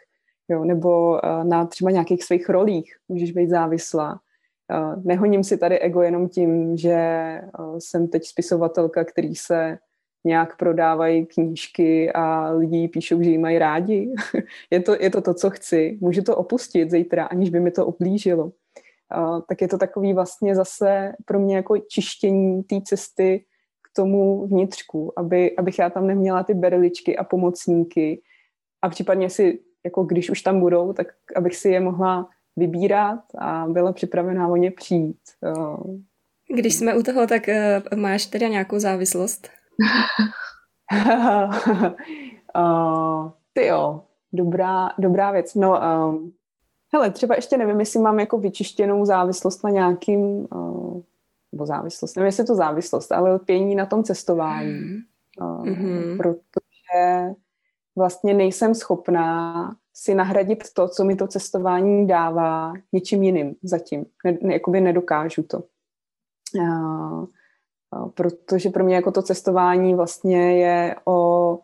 [0.48, 0.64] Jo.
[0.64, 4.20] Nebo uh, na třeba nějakých svých rolích můžeš být závislá.
[4.70, 6.96] Uh, nehoním si tady ego jenom tím, že
[7.58, 9.78] uh, jsem teď spisovatelka, který se
[10.28, 14.12] nějak prodávají knížky a lidi píšou, že ji mají rádi.
[14.70, 15.98] je, to, je to to, co chci.
[16.00, 18.44] Můžu to opustit zítra, aniž by mi to oblížilo.
[19.16, 23.44] Uh, tak je to takový vlastně zase pro mě jako čištění té cesty
[23.82, 28.22] k tomu vnitřku, aby, abych já tam neměla ty berličky a pomocníky
[28.82, 33.66] a případně si, jako když už tam budou, tak abych si je mohla vybírat a
[33.68, 35.20] byla připravená o ně přijít.
[35.56, 35.96] Uh,
[36.54, 39.57] když jsme u toho, tak uh, máš teda nějakou závislost?
[42.56, 45.54] Uh, ty jo, dobrá, dobrá věc.
[45.54, 46.32] No, um,
[46.92, 51.02] hele, třeba ještě nevím, jestli mám jako vyčištěnou závislost na nějakým, uh,
[51.52, 54.98] nebo závislost, nevím, jestli je to závislost, ale lpění na tom cestování.
[55.40, 56.16] Uh, mm-hmm.
[56.16, 57.34] Protože
[57.96, 64.06] vlastně nejsem schopná si nahradit to, co mi to cestování dává něčím jiným zatím.
[64.24, 65.62] Ne, ne, jakoby nedokážu to.
[66.58, 67.24] Uh,
[68.14, 71.58] protože pro mě jako to cestování vlastně je o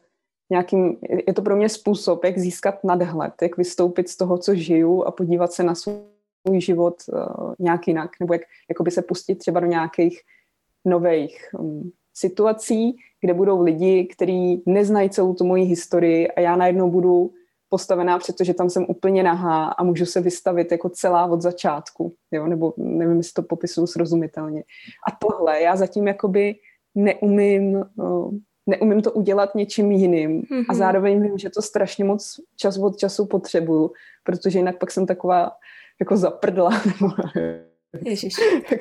[0.51, 5.05] nějakým, je to pro mě způsob, jak získat nadhled, jak vystoupit z toho, co žiju
[5.05, 9.61] a podívat se na svůj život uh, nějak jinak, nebo jak jakoby se pustit třeba
[9.61, 10.21] do nějakých
[10.85, 16.91] nových um, situací, kde budou lidi, kteří neznají celou tu moji historii a já najednou
[16.91, 17.31] budu
[17.75, 22.47] postavená, protože tam jsem úplně nahá a můžu se vystavit jako celá od začátku, jo?
[22.47, 24.63] nebo nevím, jestli to popisuju srozumitelně.
[25.09, 26.55] A tohle já zatím jakoby
[26.95, 27.85] neumím,
[28.67, 30.65] neumím to udělat něčím jiným mm-hmm.
[30.69, 30.79] a mhm.
[30.79, 33.91] zároveň vím, že to strašně moc čas od času potřebuju,
[34.25, 35.51] protože jinak pak jsem taková
[36.01, 36.71] jako zaprdla,
[38.05, 38.35] Ježíš,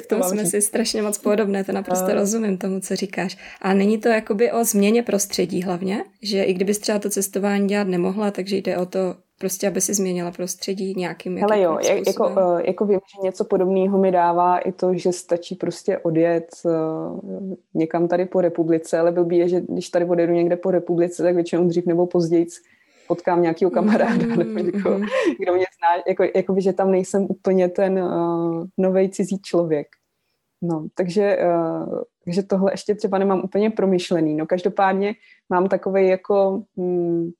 [0.04, 2.13] v tom jsme si strašně moc podobné, to naprosto a...
[2.13, 3.38] rozumím tomu, co říkáš.
[3.62, 7.88] A není to jakoby o změně prostředí hlavně, že i kdybys třeba to cestování dělat
[7.88, 12.04] nemohla, takže jde o to prostě, aby si změnila prostředí nějakým Hele jo, způsobem.
[12.08, 16.47] jako, uh, jako vím, že něco podobného mi dává i to, že stačí prostě odjet
[16.65, 21.23] uh, někam tady po republice, ale blbý je, že když tady odjedu někde po republice,
[21.23, 22.45] tak většinou dřív nebo později
[23.08, 25.06] potkám nějakého kamaráda mm, nebo někoho, mm.
[25.39, 29.88] kdo mě zná, jako, jako by, že tam nejsem úplně ten uh, nový cizí člověk.
[30.62, 34.36] No, takže, uh, takže tohle ještě třeba nemám úplně promyšlený.
[34.36, 35.16] No, každopádně
[35.50, 37.32] mám takový jako hmm,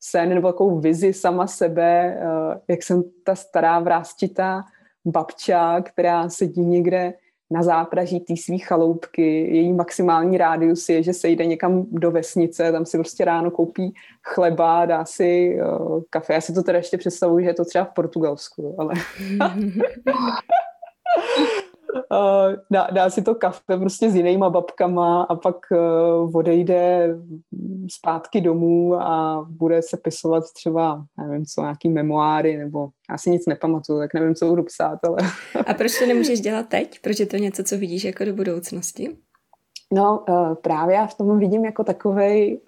[0.00, 4.64] sen nebo takovou vizi sama sebe, uh, jak jsem ta stará vrázčitá
[5.04, 7.14] babča, která sedí někde
[7.50, 9.56] na zápraží té své chaloupky.
[9.56, 13.94] Její maximální rádius je, že se jde někam do vesnice, tam si prostě ráno koupí
[14.22, 16.34] chleba, dá si uh, kafe.
[16.34, 18.94] Já si to teda ještě představuji, že je to třeba v Portugalsku, ale...
[21.94, 27.08] uh, dá, dá si to kafe prostě s jinýma babkama a pak uh, odejde
[27.90, 33.46] zpátky domů a bude se pisovat třeba, nevím co, nějaký memoáry, nebo já si nic
[33.46, 35.16] nepamatuju, tak nevím, co budu psát, ale...
[35.66, 36.98] a proč to nemůžeš dělat teď?
[37.02, 39.16] Proč je to něco, co vidíš jako do budoucnosti?
[39.92, 42.60] No, uh, právě já v tom vidím jako takovej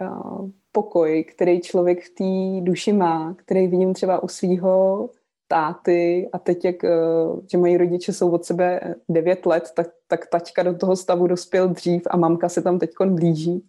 [0.73, 5.11] pokoj, který člověk v té duši má, který vidím třeba u svého
[5.49, 6.91] táty a teď, jak, eh,
[7.51, 11.69] že mají rodiče jsou od sebe 9 let, tak, tak taťka do toho stavu dospěl
[11.69, 13.65] dřív a mamka se tam teď blíží.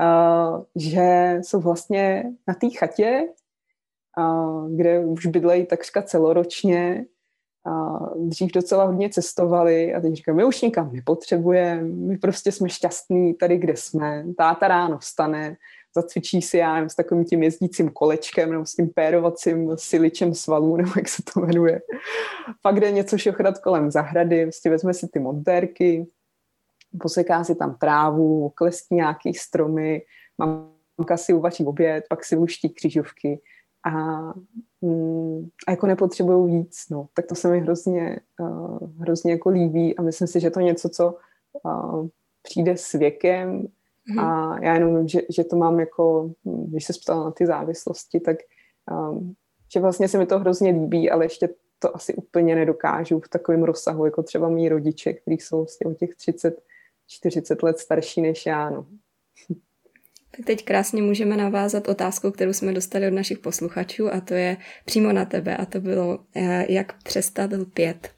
[0.00, 3.28] Uh, že jsou vlastně na té chatě,
[4.18, 7.04] uh, kde už bydlejí takřka celoročně,
[7.66, 12.68] uh, dřív docela hodně cestovali a teď říkám, my už nikam nepotřebujeme, my prostě jsme
[12.68, 14.24] šťastní tady, kde jsme.
[14.36, 15.56] Táta ráno vstane,
[15.94, 20.76] zacvičí si, já nevím, s takovým tím jezdícím kolečkem nebo s tím pérovacím siličem svalů,
[20.82, 21.82] nebo jak se to jmenuje.
[22.62, 26.06] Pak jde něco šochrat kolem zahrady, vlastně vezme si ty montérky,
[27.00, 30.02] poseká si tam trávu, klestí nějaký stromy,
[30.38, 33.40] mamka si uvaří oběd, pak si luští křižovky
[33.84, 34.20] a,
[34.80, 37.08] mm, a jako nepotřebují víc, no.
[37.14, 40.66] Tak to se mi hrozně, uh, hrozně jako líbí a myslím si, že to je
[40.66, 41.18] něco, co
[41.62, 42.08] uh,
[42.42, 43.66] přijde s věkem,
[44.10, 44.20] Mm-hmm.
[44.20, 48.20] A já jenom vím, že, že to mám jako, když se ptala na ty závislosti,
[48.20, 48.36] tak
[48.90, 49.34] um,
[49.72, 53.62] že vlastně se mi to hrozně líbí, ale ještě to asi úplně nedokážu v takovém
[53.62, 56.62] rozsahu, jako třeba mý rodiče, kteří jsou vlastně o těch 30,
[57.06, 58.70] 40 let starší než já.
[58.70, 58.86] No.
[60.36, 64.56] Tak teď krásně můžeme navázat otázku, kterou jsme dostali od našich posluchačů a to je
[64.84, 68.10] přímo na tebe a to bylo, eh, jak přestat lpět.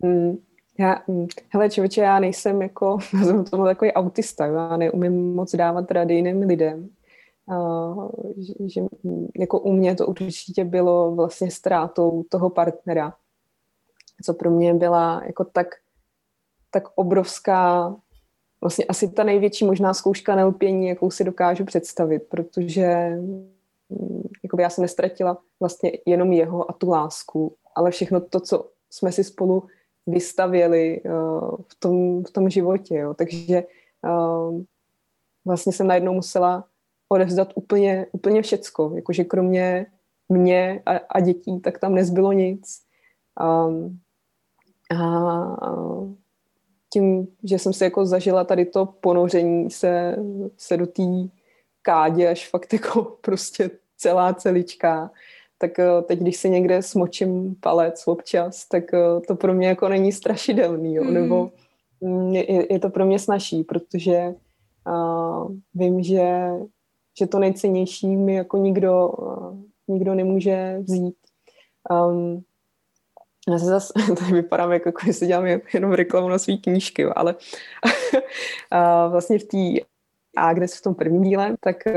[0.00, 0.36] Mm,
[0.82, 5.54] já, mm, hele člověče, já nejsem jako, já jsem tomu takový autista, já neumím moc
[5.54, 6.88] dávat rady jiným lidem.
[7.46, 13.14] Uh, že, že, mm, jako u mě to určitě bylo vlastně ztrátou toho partnera,
[14.24, 15.66] co pro mě byla jako tak,
[16.70, 17.96] tak obrovská
[18.60, 24.70] vlastně asi ta největší možná zkouška nelpění, jakou si dokážu představit, protože mm, jakoby já
[24.70, 29.62] jsem nestratila vlastně jenom jeho a tu lásku, ale všechno to, co jsme si spolu
[30.06, 32.94] vystavěli uh, v, tom, v tom životě.
[32.94, 33.14] Jo.
[33.14, 33.64] Takže
[34.04, 34.60] uh,
[35.44, 36.64] vlastně jsem najednou musela
[37.08, 38.92] odevzdat úplně, úplně všecko.
[38.96, 39.86] Jakože kromě
[40.28, 42.82] mě a, a dětí, tak tam nezbylo nic.
[43.40, 44.00] Um,
[45.00, 45.76] a
[46.92, 50.16] tím, že jsem si jako zažila tady to ponoření se,
[50.56, 51.02] se do té
[51.82, 55.10] kádě až fakt jako prostě celá celička,
[55.62, 59.88] tak eh, teď, když si někde smočím palec občas, tak eh, to pro mě jako
[59.88, 61.04] není strašidelný, jo?
[61.04, 61.14] Mm.
[61.14, 61.50] nebo
[62.30, 64.34] je, je to pro mě snažší, protože
[64.86, 66.50] uh, vím, že,
[67.18, 69.56] že to nejcennější mi jako nikdo, uh,
[69.88, 71.14] nikdo nemůže vzít.
[71.90, 72.42] Um,
[73.48, 77.34] já se zase, tady vypadám jako, když si dělám jenom reklamu na své knížky, ale
[79.10, 79.86] vlastně v té
[80.36, 81.92] Agnes v tom prvním díle, tak uh,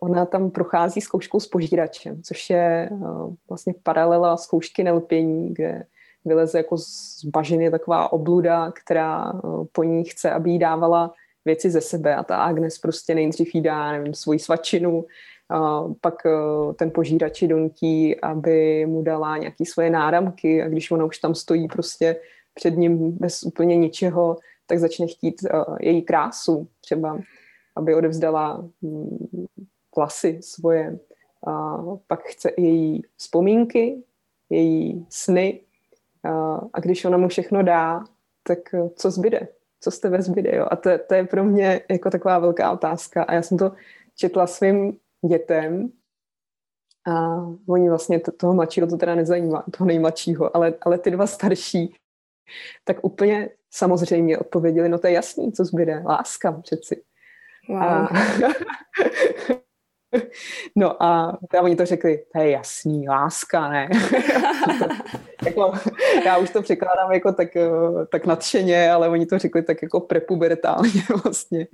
[0.00, 5.84] ona tam prochází zkouškou s požíračem, což je uh, vlastně paralela zkoušky nelpění, kde
[6.24, 11.12] vyleze jako z bažiny taková obluda, která uh, po ní chce, aby jí dávala
[11.44, 12.16] věci ze sebe.
[12.16, 15.04] A ta Agnes prostě nejdřív jí dá, nevím, svoji svačinu,
[15.52, 16.14] a pak
[16.76, 20.62] ten požírač ji donutí, aby mu dala nějaké svoje náramky.
[20.62, 22.16] A když ona už tam stojí prostě
[22.54, 25.34] před ním bez úplně ničeho, tak začne chtít
[25.80, 27.18] její krásu třeba
[27.80, 29.46] aby odevzdala mm,
[29.96, 30.98] vlasy svoje.
[31.46, 34.02] A pak chce její vzpomínky,
[34.50, 35.60] její sny.
[36.24, 38.04] A, a když ona mu všechno dá,
[38.42, 39.48] tak eh, co zbyde?
[39.80, 40.56] Co z tebe zbyde?
[40.56, 40.66] Jo?
[40.70, 43.22] A to, to je pro mě jako taková velká otázka.
[43.22, 43.72] A já jsem to
[44.16, 45.92] četla svým dětem
[47.06, 51.26] a oni vlastně to, toho mladšího to teda nezajímá, toho nejmladšího, ale, ale ty dva
[51.26, 51.94] starší,
[52.84, 57.02] tak úplně samozřejmě odpověděli, no to je jasný, co zbyde, láska přeci.
[57.68, 57.82] Wow.
[57.82, 58.08] A,
[60.76, 63.88] no a, a oni to řekli, to je jasný, láska, ne?
[65.44, 65.72] jako,
[66.24, 67.70] já už to překládám jako tak, eh,
[68.12, 71.66] tak nadšeně, ale oni to řekli tak jako prepubertálně vlastně.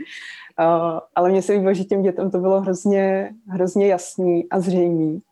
[0.60, 5.22] Uh, ale mně se líbilo, že těm dětem to bylo hrozně, hrozně jasný a zřejmý.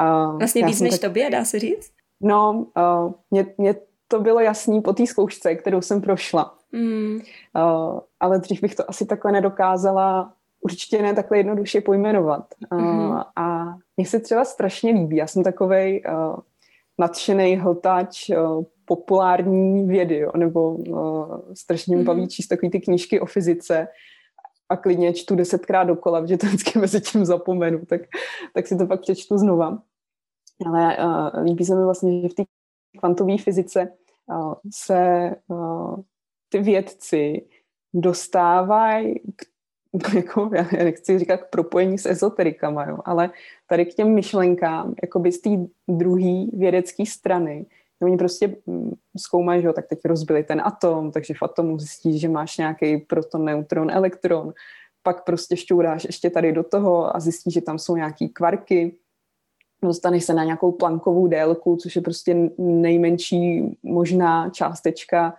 [0.00, 1.00] Uh, vlastně víc než tak...
[1.00, 1.90] tobě, dá se říct?
[2.20, 3.74] No, uh, mě, mě
[4.08, 6.55] to bylo jasný po té zkoušce, kterou jsem prošla.
[6.72, 7.14] Mm.
[7.14, 12.54] Uh, ale dřív bych to asi takhle nedokázala určitě ne takhle jednoduše pojmenovat.
[12.72, 13.24] Uh, mm-hmm.
[13.36, 15.16] A mně se třeba strašně líbí.
[15.16, 16.36] Já jsem takovej uh,
[16.98, 22.04] nadšený hltač uh, populární vědy, jo, nebo uh, strašně mm-hmm.
[22.04, 23.88] baví číst takový ty knížky o fyzice
[24.68, 28.00] a klidně čtu desetkrát dokola, protože to vždycky mezi tím zapomenu, tak,
[28.54, 29.78] tak si to pak přečtu znova.
[30.66, 32.42] Ale uh, líbí se mi vlastně, že v té
[32.98, 33.88] kvantové fyzice
[34.26, 35.96] uh, se uh,
[36.48, 37.46] ty vědci
[37.94, 39.46] dostávají k
[40.14, 43.30] jako, já nechci říkat k propojení s ezoterikama, jo, ale
[43.68, 45.50] tady k těm myšlenkám, jakoby z té
[45.88, 47.66] druhé vědecké strany,
[48.02, 52.20] oni prostě mm, zkoumají, že jo, tak teď rozbili ten atom, takže v atomu zjistíš,
[52.20, 54.52] že máš nějaký proton, neutron, elektron,
[55.02, 58.96] pak prostě šťouráš ještě tady do toho a zjistíš, že tam jsou nějaký kvarky,
[59.82, 65.34] dostaneš se na nějakou plankovou délku, což je prostě nejmenší možná částečka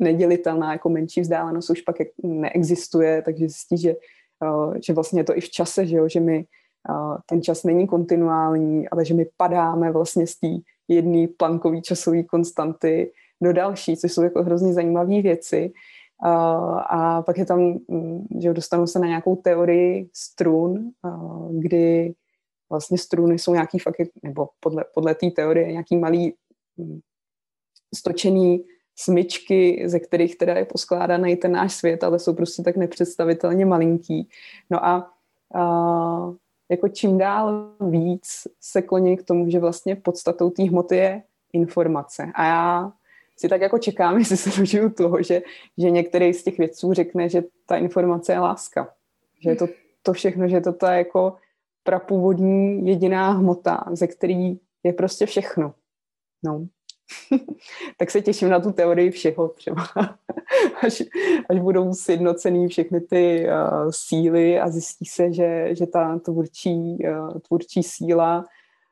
[0.00, 3.90] nedělitelná, jako menší vzdálenost už pak neexistuje, takže zjistí, že,
[4.44, 6.44] eh, že vlastně je to i v čase, že, jo, že my
[6.90, 10.48] eh, ten čas není kontinuální, ale že my padáme vlastně z té
[10.88, 15.72] jedné plankové časové konstanty do další, což jsou jako hrozně zajímavé věci.
[16.22, 20.90] A, eh, a pak je tam, mm, že dostanu se na nějakou teorii strun,
[21.50, 22.14] kdy
[22.70, 26.34] vlastně struny jsou nějaký fakt, nebo podle, podle té teorie nějaký malý
[26.76, 27.00] mm,
[27.94, 28.64] stočený
[28.98, 34.28] smyčky, ze kterých teda je poskládaný ten náš svět, ale jsou prostě tak nepředstavitelně malinký.
[34.70, 35.12] No a,
[35.54, 36.32] a
[36.68, 38.26] jako čím dál víc
[38.60, 41.22] se kloní k tomu, že vlastně podstatou té hmoty je
[41.52, 42.32] informace.
[42.34, 42.92] A já
[43.36, 45.42] si tak jako čekám, jestli se dožiju toho, že,
[45.78, 48.94] že některý z těch vědců řekne, že ta informace je láska.
[49.40, 49.66] Že je to,
[50.02, 51.36] to všechno, že je to ta jako
[51.82, 55.74] prapůvodní jediná hmota, ze který je prostě všechno.
[56.44, 56.66] No.
[57.96, 59.86] tak se těším na tu teorii všeho třeba.
[60.82, 61.02] až,
[61.50, 67.38] až budou sjednocený všechny ty uh, síly a zjistí se, že, že ta tvůrčí, uh,
[67.38, 68.44] tvůrčí síla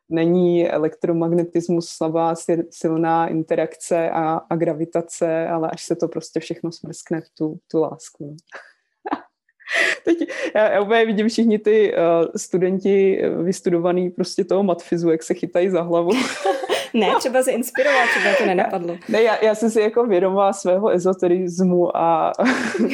[0.09, 2.35] není elektromagnetismus, slabá
[2.71, 7.81] silná interakce a, a gravitace, ale až se to prostě všechno smrskne v tu, tu
[7.81, 8.37] lásku.
[10.05, 10.19] Teď
[10.55, 15.71] já, já úplně vidím všichni ty uh, studenti vystudovaný prostě toho matfizu, jak se chytají
[15.71, 16.13] za hlavu.
[16.97, 18.99] Ne, třeba se inspirovat, třeba to nenapadlo.
[19.09, 22.33] Ne, já, já jsem si jako vědomá svého ezoterismu a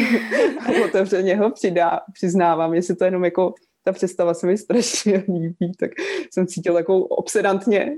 [0.85, 5.91] otevřeně ho přidá, přiznávám, jestli to jenom jako ta představa se mi strašně líbí, tak
[6.31, 7.93] jsem cítila takovou obsedantně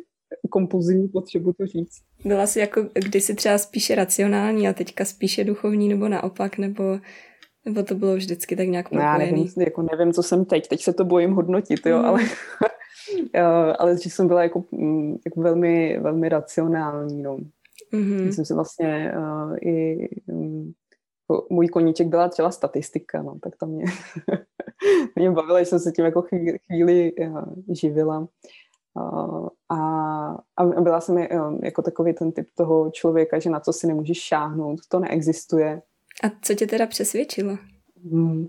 [0.51, 2.03] kompulzivní potřebu to říct.
[2.25, 6.99] Byla jsi jako kdysi třeba spíše racionální a teďka spíše duchovní nebo naopak, nebo,
[7.65, 9.25] nebo to bylo vždycky tak nějak propojený?
[9.25, 12.05] Já nevím, jako nevím, co jsem teď, teď se to bojím hodnotit, jo, mm.
[12.05, 12.21] ale,
[13.79, 17.37] ale že jsem byla jako, mm, jako velmi, velmi racionální, no.
[17.93, 18.25] Mm-hmm.
[18.25, 20.75] Myslím si vlastně uh, i um,
[21.51, 23.85] můj koníček byla třeba statistika, no, tak to mě,
[25.17, 28.29] mě bavilo, že jsem se tím jako chvíli, chvíli uh, živila.
[28.97, 29.79] Uh, a,
[30.57, 34.23] a byla jsem uh, jako takový ten typ toho člověka, že na co si nemůžeš
[34.23, 35.83] šáhnout, to neexistuje.
[36.23, 37.59] A co tě teda přesvědčilo?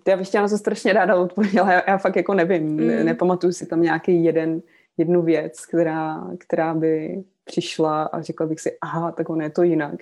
[0.07, 2.87] Já bych chtěla na to strašně ráda odpověděla, já, já fakt jako nevím, mm.
[2.87, 4.61] ne, nepamatuju si tam nějaký jeden,
[4.97, 9.63] jednu věc, která, která by přišla a řekla bych si, aha, tak ono je to
[9.63, 9.95] jinak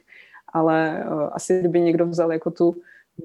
[0.53, 2.75] ale uh, asi kdyby někdo vzal jako tu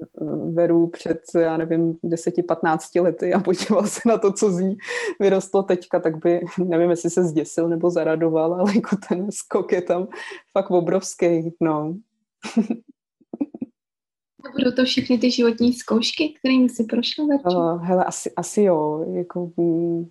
[0.01, 0.05] eh,
[0.51, 4.77] Veru před, já nevím, 10-15 lety a podíval se na to, co z ní
[5.19, 9.81] vyrostlo teďka, tak by, nevím, jestli se zděsil nebo zaradoval, ale jako ten skok je
[9.81, 10.07] tam
[10.51, 11.95] fakt obrovský, no.
[14.53, 19.05] Budou to všechny ty životní zkoušky, kterými jsi prošel Uh, hele, asi, asi jo.
[19.13, 20.09] Jako, mm,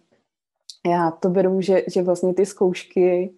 [0.87, 3.35] já to beru, že, že vlastně ty zkoušky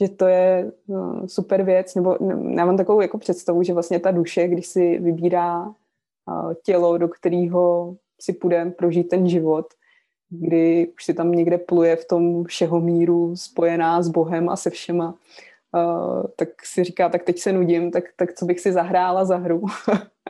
[0.00, 2.16] že to je no, super věc, nebo
[2.56, 7.08] já mám takovou jako představu, že vlastně ta duše, když si vybírá uh, tělo, do
[7.08, 9.66] kterého si půjde prožít ten život,
[10.28, 14.70] kdy už si tam někde pluje v tom všeho míru spojená s Bohem a se
[14.70, 15.14] všema,
[15.74, 19.36] uh, tak si říká, tak teď se nudím, tak, tak co bych si zahrála za
[19.36, 19.62] hru.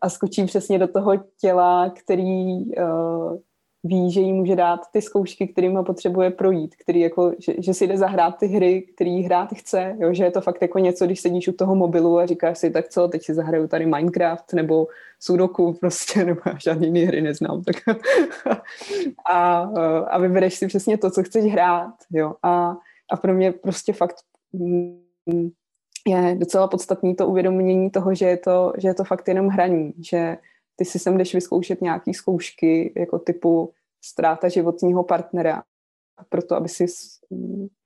[0.00, 2.64] a skočím přesně do toho těla, který
[3.84, 7.86] ví, že jí může dát ty zkoušky, kterými potřebuje projít, který jako, že, že si
[7.86, 11.20] jde zahrát ty hry, který hrát chce, jo, že je to fakt jako něco, když
[11.20, 14.86] sedíš u toho mobilu a říkáš si, tak co, teď si zahraju tady Minecraft nebo
[15.20, 17.76] Sudoku prostě, nebo já žádný jiný hry neznám, tak
[19.30, 19.60] a,
[20.10, 22.76] a vybereš si přesně to, co chceš hrát, jo, a,
[23.12, 24.16] a pro mě prostě fakt
[24.52, 25.50] mm,
[26.06, 29.94] je docela podstatný to uvědomění toho, že je to, že je to fakt jenom hraní,
[29.98, 30.38] že
[30.76, 33.72] ty si sem jdeš vyzkoušet nějaký zkoušky jako typu
[34.04, 35.62] ztráta životního partnera,
[36.28, 36.86] proto aby si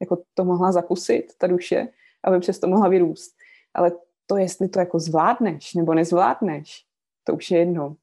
[0.00, 1.88] jako to mohla zakusit, ta duše,
[2.24, 3.36] aby přesto mohla vyrůst.
[3.74, 3.92] Ale
[4.26, 6.84] to, jestli to jako zvládneš nebo nezvládneš,
[7.24, 7.96] to už je jedno.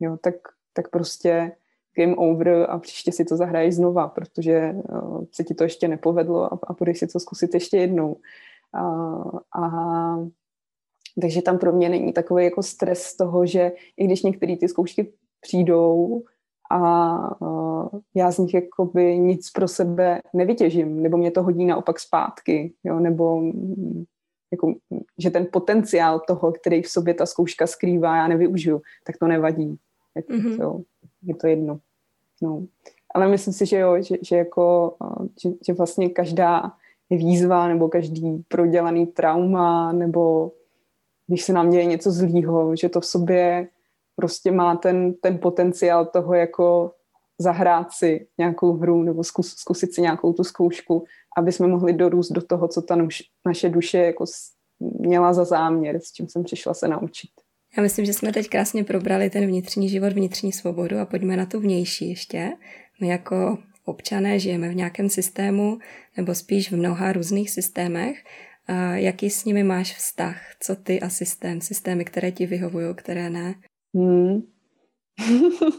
[0.00, 0.34] Jo, tak,
[0.72, 1.52] tak prostě
[1.96, 6.54] game over a příště si to zahraješ znova, protože uh, se ti to ještě nepovedlo
[6.54, 8.16] a, a budeš si to zkusit ještě jednou.
[8.74, 10.16] A
[11.20, 14.68] takže tam pro mě není takový jako stres z toho, že i když některé ty
[14.68, 16.22] zkoušky přijdou
[16.72, 17.18] a
[18.14, 23.00] já z nich jakoby nic pro sebe nevytěžím, nebo mě to hodí naopak zpátky, jo,
[23.00, 23.42] nebo
[24.52, 24.74] jako,
[25.18, 29.76] že ten potenciál toho, který v sobě ta zkouška skrývá, já nevyužiju, tak to nevadí.
[30.16, 30.60] Je to, mm-hmm.
[30.60, 30.80] jo,
[31.22, 31.78] je to jedno.
[32.42, 32.66] No.
[33.14, 34.94] Ale myslím si, že jo, že, že, jako,
[35.42, 36.72] že, že vlastně každá
[37.16, 40.52] výzva nebo každý prodělaný trauma nebo
[41.26, 43.68] když se nám děje něco zlýho, že to v sobě
[44.16, 46.92] prostě má ten, ten potenciál toho jako
[47.38, 51.04] zahrát si nějakou hru nebo zkus, zkusit si nějakou tu zkoušku,
[51.36, 54.24] aby jsme mohli dorůst do toho, co ta nuž, naše duše jako
[54.80, 57.30] měla za záměr, s čím jsem přišla se naučit.
[57.76, 61.46] Já myslím, že jsme teď krásně probrali ten vnitřní život, vnitřní svobodu a pojďme na
[61.46, 62.52] tu vnější ještě.
[63.00, 65.78] My jako občané žijeme v nějakém systému
[66.16, 68.24] nebo spíš v mnoha různých systémech
[68.66, 70.40] a jaký s nimi máš vztah?
[70.60, 71.60] Co ty a systém?
[71.60, 73.54] Systémy, které ti vyhovují, které ne?
[73.94, 74.42] Hmm.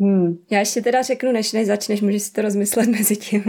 [0.00, 0.38] Hmm.
[0.50, 3.42] Já ještě teda řeknu, než než začneš, můžeš si to rozmyslet mezi tím.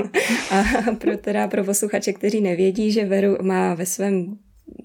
[0.51, 4.37] A pro, teda pro posluchače, kteří nevědí, že Veru má ve svém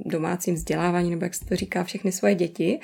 [0.07, 2.81] domácím vzdělávání, nebo jak se to říká, všechny svoje děti.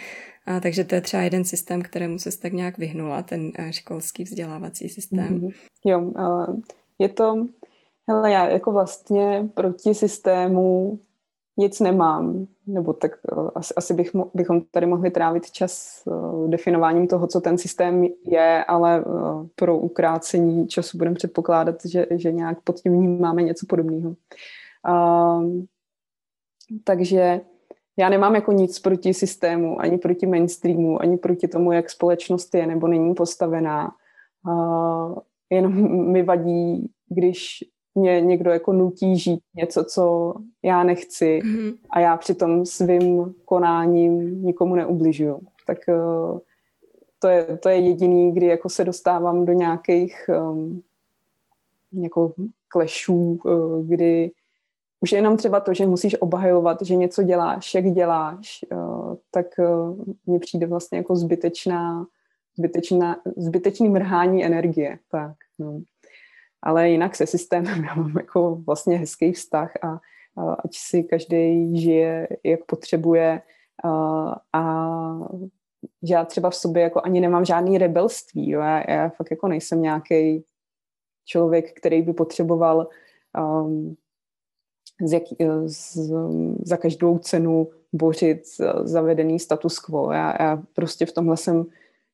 [0.47, 4.25] A takže to je třeba jeden systém, kterému se tak nějak vyhnula, ten eh, školský
[4.25, 5.41] vzdělávací systém.
[5.41, 5.53] Mm-hmm.
[5.85, 6.13] Jo,
[6.99, 7.47] je to
[8.09, 10.99] Hele, já jako vlastně proti systému
[11.57, 17.07] nic nemám, nebo tak uh, asi, asi bych bychom tady mohli trávit čas uh, definováním
[17.09, 22.59] toho, co ten systém je, ale uh, pro ukrácení času budeme předpokládat, že, že nějak
[22.65, 24.15] pod tím máme něco podobného.
[24.89, 25.45] Uh,
[26.85, 27.41] takže
[27.97, 32.67] já nemám jako nic proti systému, ani proti mainstreamu, ani proti tomu, jak společnost je
[32.67, 33.93] nebo není postavená.
[34.49, 35.15] Uh,
[35.51, 35.73] jenom
[36.13, 41.75] mi vadí, když mě někdo jako nutí žít něco, co já nechci mm-hmm.
[41.91, 45.41] a já přitom svým konáním nikomu neubližuju.
[45.67, 46.39] Tak uh,
[47.19, 50.83] to je, to je jediný, kdy jako se dostávám do nějakých um,
[51.93, 52.33] jako
[52.69, 54.31] klešů, uh, kdy
[55.01, 60.05] už jenom třeba to, že musíš obhajovat, že něco děláš, jak děláš, uh, tak uh,
[60.27, 62.07] mně přijde vlastně jako zbytečná,
[62.59, 64.99] zbytečná, zbytečný mrhání energie.
[65.11, 65.81] Tak, no
[66.65, 69.89] ale jinak se systémem já mám jako vlastně hezký vztah a,
[70.37, 73.43] a ať si každý žije, jak potřebuje
[73.85, 73.91] a,
[74.53, 74.63] a
[76.03, 78.61] že já třeba v sobě jako ani nemám žádný rebelství, jo?
[78.61, 80.45] Já, já fakt jako nejsem nějaký
[81.25, 82.89] člověk, který by potřeboval
[83.39, 83.97] um,
[85.03, 85.23] z jak,
[85.65, 85.99] z,
[86.65, 88.43] za každou cenu bořit
[88.83, 90.13] zavedený status quo.
[90.13, 91.65] Já, já prostě v tomhle jsem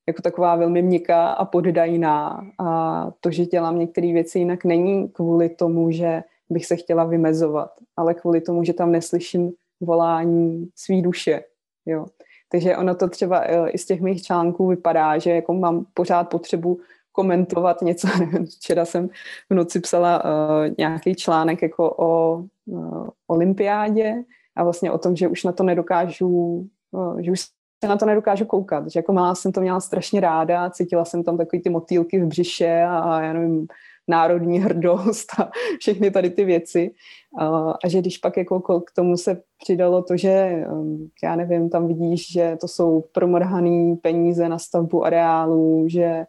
[0.08, 5.48] jako taková velmi měkká a poddajná a to, že dělám některé věci jinak není kvůli
[5.48, 11.44] tomu, že bych se chtěla vymezovat, ale kvůli tomu, že tam neslyším volání svý duše,
[11.86, 12.06] jo.
[12.52, 16.24] Takže ono to třeba eh, i z těch mých článků vypadá, že jako mám pořád
[16.24, 16.80] potřebu
[17.20, 18.08] komentovat něco.
[18.56, 19.08] Včera jsem
[19.50, 20.30] v noci psala uh,
[20.78, 24.14] nějaký článek jako o uh, olympiádě
[24.56, 27.40] a vlastně o tom, že už na to nedokážu, uh, že už
[27.84, 31.24] se na to nedokážu koukat, že jako malá jsem to měla strašně ráda, cítila jsem
[31.24, 33.66] tam takový ty motýlky v břiše a já nevím,
[34.08, 35.50] národní hrdost a
[35.80, 36.90] všechny tady ty věci.
[37.38, 40.64] A, a že když pak jako k tomu se přidalo to, že
[41.22, 46.24] já nevím, tam vidíš, že to jsou promrhané peníze na stavbu areálu, že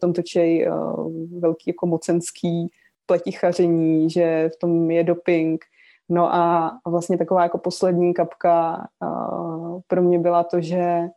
[0.00, 2.70] tom točí uh, velký jako mocenský
[3.06, 5.64] pletichaření, že v tom je doping,
[6.10, 11.08] No a vlastně taková jako poslední kapka uh, pro mě byla to, že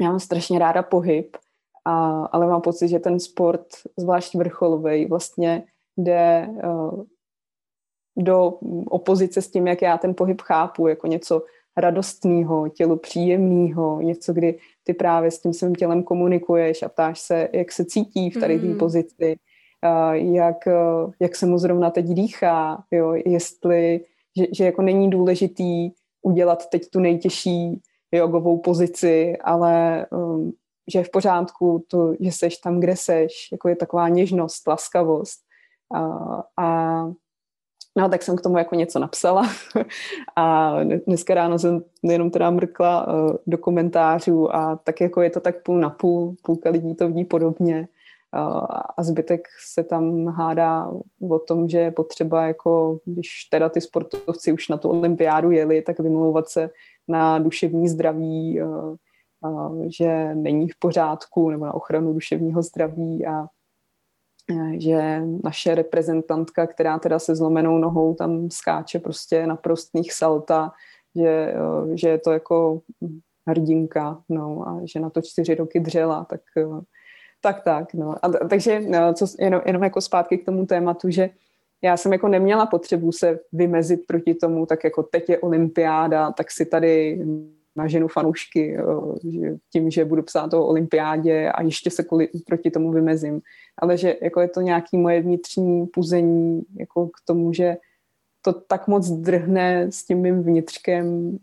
[0.00, 1.36] já mám strašně ráda pohyb,
[1.84, 3.66] a, ale mám pocit, že ten sport,
[3.96, 5.64] zvlášť vrcholový, vlastně
[5.96, 7.04] jde uh,
[8.16, 11.42] do opozice s tím, jak já ten pohyb chápu, jako něco
[11.76, 14.58] radostného, tělu příjemného, něco, kdy
[14.88, 18.58] ty právě s tím svým tělem komunikuješ a ptáš se, jak se cítí v tady
[18.58, 18.78] té mm.
[18.78, 19.36] pozici,
[20.12, 20.56] jak,
[21.20, 24.00] jak se mu zrovna teď dýchá, jo, jestli,
[24.36, 25.90] že, že jako není důležitý
[26.22, 27.82] udělat teď tu nejtěžší
[28.12, 30.52] jogovou pozici, ale um,
[30.92, 35.40] že je v pořádku to, že seš tam, kde seš, jako je taková něžnost, laskavost.
[35.94, 36.02] A,
[36.56, 37.06] a
[37.96, 39.48] no, tak jsem k tomu jako něco napsala.
[40.36, 40.74] A
[41.06, 45.62] dneska ráno jsem jenom teda mrkla uh, do komentářů a tak jako je to tak
[45.62, 47.88] půl na půl, půlka lidí to vidí podobně.
[48.96, 50.90] A zbytek se tam hádá
[51.30, 55.82] o tom, že je potřeba, jako když teda ty sportovci už na tu olympiádu jeli,
[55.82, 56.70] tak vymlouvat se
[57.08, 58.60] na duševní zdraví,
[59.86, 63.46] že není v pořádku, nebo na ochranu duševního zdraví a
[64.78, 70.72] že naše reprezentantka, která teda se zlomenou nohou tam skáče prostě na prostných salta,
[71.16, 71.54] že,
[71.94, 72.80] že je to jako
[73.48, 76.40] hrdinka, no, a že na to čtyři roky dřela, tak
[77.40, 78.14] tak, tak, no.
[78.22, 81.30] A, takže no, co, jenom, jenom jako zpátky k tomu tématu, že
[81.82, 86.50] já jsem jako neměla potřebu se vymezit proti tomu, tak jako teď je olympiáda, tak
[86.50, 87.24] si tady
[87.78, 88.76] naženu fanoušky
[89.30, 93.40] že tím, že budu psát o olympiádě a ještě se kvůli, proti tomu vymezím.
[93.78, 97.76] Ale že jako je to nějaký moje vnitřní puzení jako k tomu, že
[98.42, 101.38] to tak moc drhne s tím mým vnitřkem,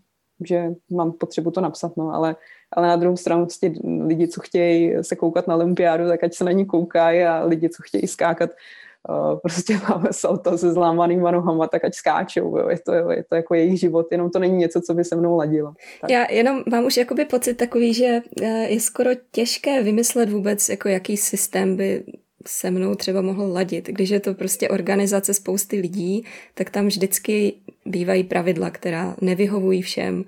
[0.45, 2.35] že mám potřebu to napsat, no, ale
[2.75, 3.73] ale na druhou stranu prostě
[4.05, 7.69] lidi, co chtějí se koukat na olympiádu, tak ať se na ní koukají a lidi,
[7.69, 8.49] co chtějí skákat
[9.09, 12.69] uh, prostě máme salto se zlámanýma nohama, tak ať skáčou, jo.
[12.69, 15.35] Je, to, je to jako jejich život, jenom to není něco, co by se mnou
[15.35, 15.73] ladilo.
[16.01, 16.09] Tak.
[16.09, 20.89] Já jenom mám už jakoby pocit takový, že eh, je skoro těžké vymyslet vůbec, jako
[20.89, 22.03] jaký systém by
[22.47, 23.87] se mnou třeba mohl ladit.
[23.87, 27.53] Když je to prostě organizace spousty lidí, tak tam vždycky
[27.85, 30.25] bývají pravidla, která nevyhovují všem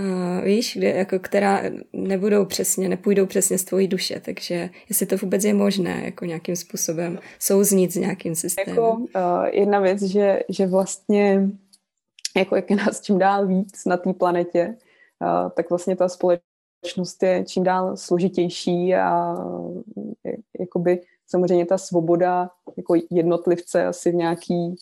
[0.00, 5.16] uh, víš, kde, jako, která nebudou přesně, nepůjdou přesně z tvojí duše, takže jestli to
[5.16, 8.70] vůbec je možné, jako nějakým způsobem souznít s nějakým systémem.
[8.70, 9.08] Jako, uh,
[9.52, 11.48] jedna věc, že, že vlastně
[12.36, 14.76] jako jak je nás čím dál víc na té planetě,
[15.22, 19.36] uh, tak vlastně ta společnost je čím dál složitější a
[20.60, 24.76] jakoby samozřejmě ta svoboda jako jednotlivce asi v nějaký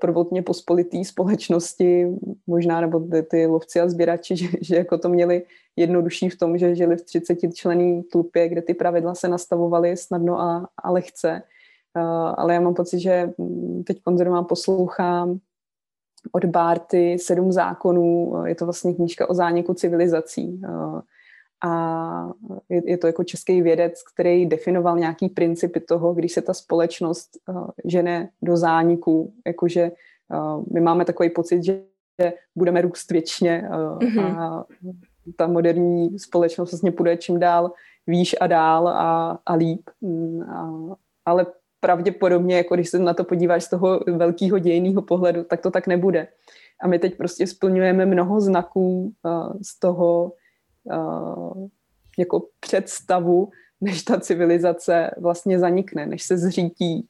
[0.00, 2.06] prvotně pospolitý společnosti,
[2.46, 5.42] možná nebo ty, ty lovci a sběrači, že, že jako to měli
[5.76, 10.40] jednodušší v tom, že žili v 30 člený tlupě, kde ty pravidla se nastavovaly snadno
[10.40, 11.42] a, a lehce.
[12.34, 15.38] Ale já mám pocit, že mm, teď konzervám poslouchám
[16.32, 20.60] od Barty Sedm zákonů, je to vlastně knížka o zániku civilizací.
[21.64, 22.30] A
[22.68, 27.30] je, je to jako český vědec, který definoval nějaký principy toho, když se ta společnost
[27.84, 29.90] žene do zániku, jakože
[30.72, 31.82] my máme takový pocit, že
[32.54, 34.38] budeme růst věčně mm-hmm.
[34.38, 34.64] a
[35.36, 37.72] ta moderní společnost vlastně půjde čím dál
[38.06, 39.90] výš a dál a, a líp.
[40.00, 40.70] Mm, a,
[41.24, 41.46] ale
[41.80, 45.86] pravděpodobně, jako když se na to podíváš z toho velkého dějného pohledu, tak to tak
[45.86, 46.28] nebude.
[46.82, 50.32] A my teď prostě splňujeme mnoho znaků uh, z toho
[50.92, 51.68] uh,
[52.18, 53.48] jako představu,
[53.80, 57.08] než ta civilizace vlastně zanikne, než se zřítí,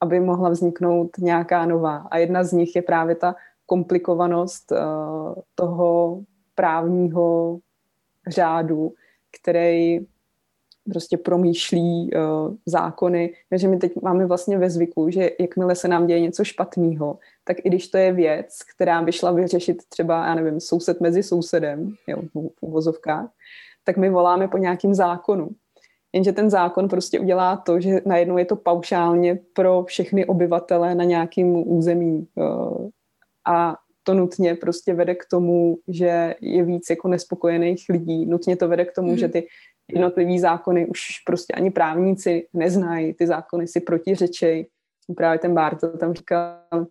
[0.00, 1.96] aby mohla vzniknout nějaká nová.
[2.10, 3.34] A jedna z nich je právě ta
[3.66, 4.78] komplikovanost uh,
[5.54, 6.20] toho
[6.54, 7.58] právního
[8.28, 8.92] řádu,
[9.40, 10.06] který
[10.90, 13.34] prostě promýšlí uh, zákony.
[13.50, 17.56] Takže my teď máme vlastně ve zvyku, že jakmile se nám děje něco špatného, tak
[17.64, 21.94] i když to je věc, která by šla vyřešit třeba, já nevím, soused mezi sousedem,
[22.06, 23.30] jo, v uvozovkách,
[23.84, 25.48] tak my voláme po nějakým zákonu.
[26.12, 31.04] Jenže ten zákon prostě udělá to, že najednou je to paušálně pro všechny obyvatele na
[31.04, 32.26] nějakém území.
[32.34, 32.88] Uh,
[33.46, 38.26] a to nutně prostě vede k tomu, že je víc jako nespokojených lidí.
[38.26, 39.18] Nutně to vede k tomu, mm.
[39.18, 39.46] že ty
[39.92, 44.66] jednotlivý zákony už prostě ani právníci neznají, ty zákony si protiřečej.
[45.16, 46.86] Právě ten Bartel tam říkal,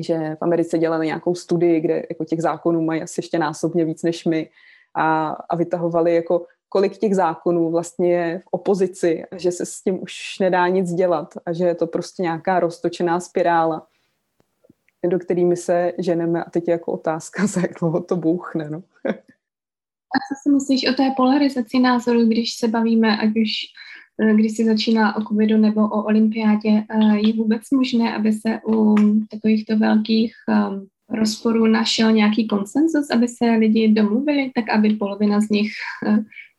[0.00, 4.02] že v Americe dělali nějakou studii, kde jako těch zákonů mají asi ještě násobně víc
[4.02, 4.50] než my
[4.94, 10.02] a, a vytahovali jako kolik těch zákonů vlastně je v opozici že se s tím
[10.02, 13.86] už nedá nic dělat a že je to prostě nějaká roztočená spirála,
[15.06, 18.70] do kterými se ženeme a teď je jako otázka, za jak dlouho to bouchne.
[18.70, 18.82] No.
[20.16, 23.50] A co si myslíš o té polarizaci názorů, když se bavíme, ať už
[24.22, 28.60] eh, když se začíná o covidu nebo o olympiádě, eh, je vůbec možné, aby se
[28.68, 28.94] u
[29.30, 35.48] takovýchto velkých ehm, rozporů našel nějaký konsenzus, aby se lidi domluvili, tak aby polovina z
[35.48, 35.70] nich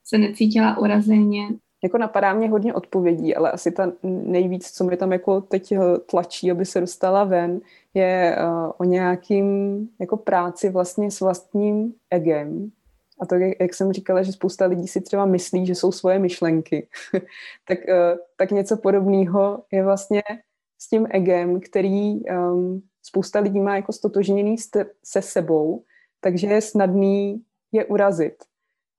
[0.05, 1.47] se necítila urazeně?
[1.83, 5.73] Jako napadá mě hodně odpovědí, ale asi ta nejvíc, co mi tam jako teď
[6.09, 7.61] tlačí, aby se dostala ven,
[7.93, 8.37] je
[8.77, 9.47] o nějakým
[9.99, 12.71] jako práci vlastně s vlastním egem,
[13.19, 16.87] a to, jak jsem říkala, že spousta lidí si třeba myslí, že jsou svoje myšlenky,
[17.67, 20.23] tak, eh, tak něco podobného je vlastně
[20.79, 24.55] s tím egem, který um, spousta lidí má jako stotožněný
[25.03, 25.83] se sebou,
[26.21, 27.41] takže je snadný
[27.71, 28.35] je urazit.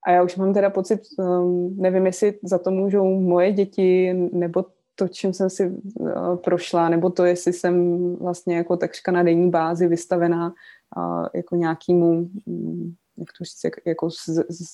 [0.06, 4.64] A já už mám teda pocit, um, nevím, jestli za to můžou moje děti, nebo
[4.94, 9.50] to, čím jsem si uh, prošla, nebo to, jestli jsem vlastně jako takřka na denní
[9.50, 10.54] bázi vystavená
[10.96, 14.08] uh, jako nějakému um, jak to říct, jako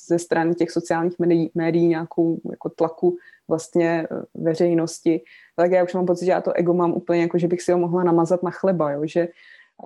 [0.09, 3.17] ze strany těch sociálních médií, médií nějakou jako tlaku
[3.49, 5.21] vlastně eh, veřejnosti,
[5.57, 7.73] tak já už mám pocit, že já to ego mám úplně jako, že bych si
[7.73, 9.01] ho mohla namazat na chleba, jo?
[9.05, 9.29] že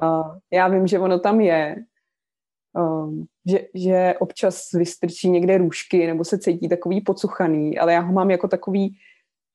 [0.02, 1.76] uh, já vím, že ono tam je,
[2.72, 8.12] um, že, že občas vystrčí někde růžky nebo se cítí takový pocuchaný, ale já ho
[8.12, 8.96] mám jako takový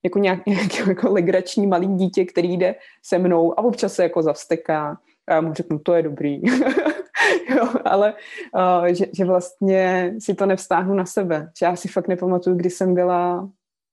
[0.04, 2.76] jako nějak, nějaký jako legrační malý dítě, který jde
[3.06, 4.98] se mnou a občas se jako zavsteká
[5.28, 6.42] a já mu řeknu, to je dobrý.
[7.50, 8.14] jo, ale
[8.56, 11.52] uh, že, že vlastně si to nevstáhnu na sebe.
[11.60, 13.50] Že já si fakt nepamatuju, kdy jsem byla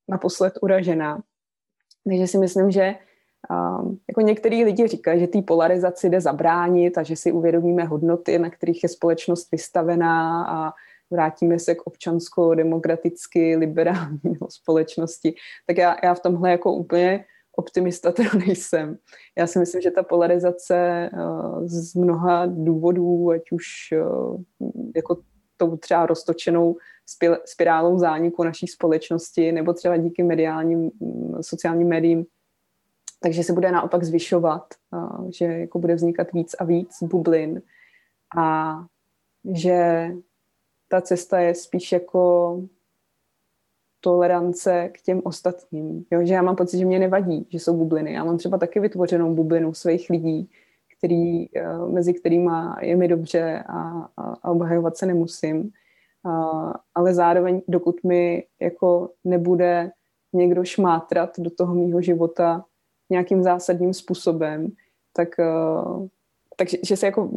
[0.09, 1.22] naposled uražená.
[2.05, 2.95] Takže si myslím, že
[3.51, 8.39] um, jako některý lidi říkají, že té polarizaci jde zabránit a že si uvědomíme hodnoty,
[8.39, 10.72] na kterých je společnost vystavená a
[11.11, 15.35] vrátíme se k občansko-demokraticky liberální společnosti.
[15.66, 17.24] Tak já, já v tomhle jako úplně
[17.61, 18.99] optimista teda nejsem.
[19.39, 24.43] Já si myslím, že ta polarizace uh, z mnoha důvodů, ať už uh,
[24.97, 25.23] jako
[25.57, 26.77] tou třeba roztočenou
[27.45, 32.27] spirálou zániku naší společnosti, nebo třeba díky mediálním, mm, sociálním médiím,
[33.23, 37.63] takže se bude naopak zvyšovat, uh, že jako bude vznikat víc a víc bublin
[38.39, 38.77] a
[39.55, 40.11] že
[40.89, 42.63] ta cesta je spíš jako
[44.01, 46.05] tolerance k těm ostatním.
[46.11, 46.26] Jo?
[46.26, 48.12] Že já mám pocit, že mě nevadí, že jsou bubliny.
[48.12, 50.51] Já mám třeba taky vytvořenou bublinu svých lidí,
[50.98, 53.80] který, eh, mezi kterými je mi dobře a,
[54.16, 55.70] a, a obhajovat se nemusím.
[56.24, 59.90] A, ale zároveň, dokud mi jako nebude
[60.32, 62.64] někdo šmátrat do toho mýho života
[63.11, 64.68] nějakým zásadním způsobem,
[65.12, 66.07] tak, uh,
[66.57, 67.30] takže že se jako,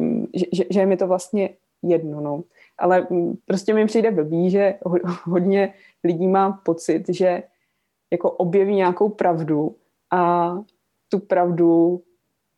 [0.52, 1.50] že, že je mi to vlastně
[1.90, 2.42] jedno, no.
[2.78, 4.74] Ale mm, prostě mi přijde blbý, že
[5.24, 5.74] hodně
[6.04, 7.42] lidí má pocit, že
[8.12, 9.76] jako objeví nějakou pravdu
[10.10, 10.52] a
[11.08, 12.02] tu pravdu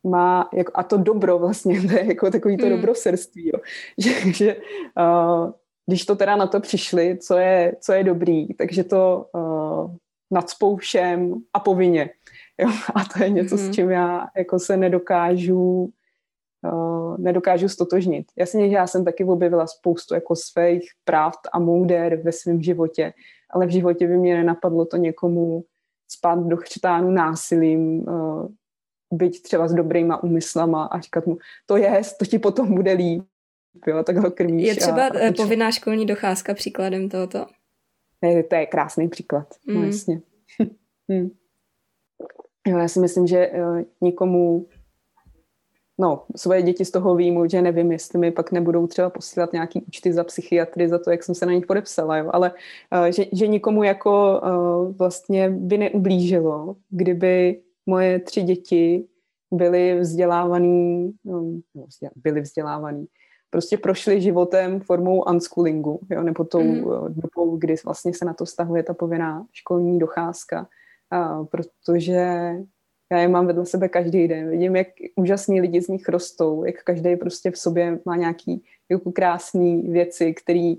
[0.03, 2.71] má, jako, a to dobro vlastně, to je jako takový to mm.
[2.71, 3.59] dobroserství, jo.
[3.97, 4.55] že, že
[4.99, 5.51] uh,
[5.85, 9.95] když to teda na to přišli, co je, co je dobrý, takže to uh,
[10.31, 12.09] nadspou všem a povinně.
[12.57, 12.69] Jo?
[12.95, 13.61] A to je něco, mm.
[13.61, 13.73] s mhm.
[13.73, 15.89] čím já jako se nedokážu
[16.63, 18.27] uh, nedokážu stotožnit.
[18.35, 23.13] Jasně, že já jsem taky objevila spoustu jako svých pravd a mouder ve svém životě,
[23.49, 25.63] ale v životě by mě nenapadlo to někomu
[26.07, 28.47] spát do chřtánu násilím, uh,
[29.13, 33.23] být třeba s dobrýma úmyslama a říkat mu, to je, to ti potom bude líp,
[33.87, 34.67] jo, tak ho krmíš.
[34.67, 37.45] Je třeba a, a eh, povinná školní docházka příkladem tohoto?
[38.21, 39.75] Ne, to je krásný příklad, mm.
[39.75, 40.21] no jasně.
[41.09, 41.29] hmm.
[42.67, 44.67] jo, já si myslím, že uh, nikomu
[45.97, 49.81] no, svoje děti z toho výjmu, že nevím, jestli mi pak nebudou třeba posílat nějaký
[49.81, 53.25] účty za psychiatry, za to, jak jsem se na nich podepsala, jo, ale uh, že,
[53.33, 59.05] že nikomu jako uh, vlastně by neublížilo, kdyby moje tři děti
[59.51, 61.41] byly vzdělávaný, no,
[61.75, 61.85] no
[62.15, 63.05] byly vzdělávaný,
[63.49, 66.83] prostě prošli životem formou unschoolingu, jo, nebo tou mm.
[67.09, 70.67] dobou, kdy vlastně se na to stahuje ta povinná školní docházka,
[71.51, 72.51] protože
[73.11, 74.49] já je mám vedle sebe každý den.
[74.49, 79.11] Vidím, jak úžasní lidi z nich rostou, jak každý prostě v sobě má nějaký jako
[79.11, 80.77] krásné věci, který,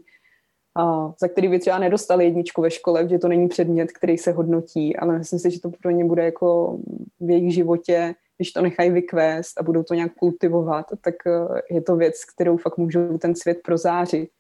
[0.79, 4.33] uh, za který by třeba nedostali jedničku ve škole, protože to není předmět, který se
[4.33, 6.79] hodnotí, ale myslím si, že to pro ně bude jako
[7.21, 11.83] v jejich životě, když to nechají vykvést a budou to nějak kultivovat, tak uh, je
[11.83, 14.31] to věc, kterou fakt můžou ten svět prozářit.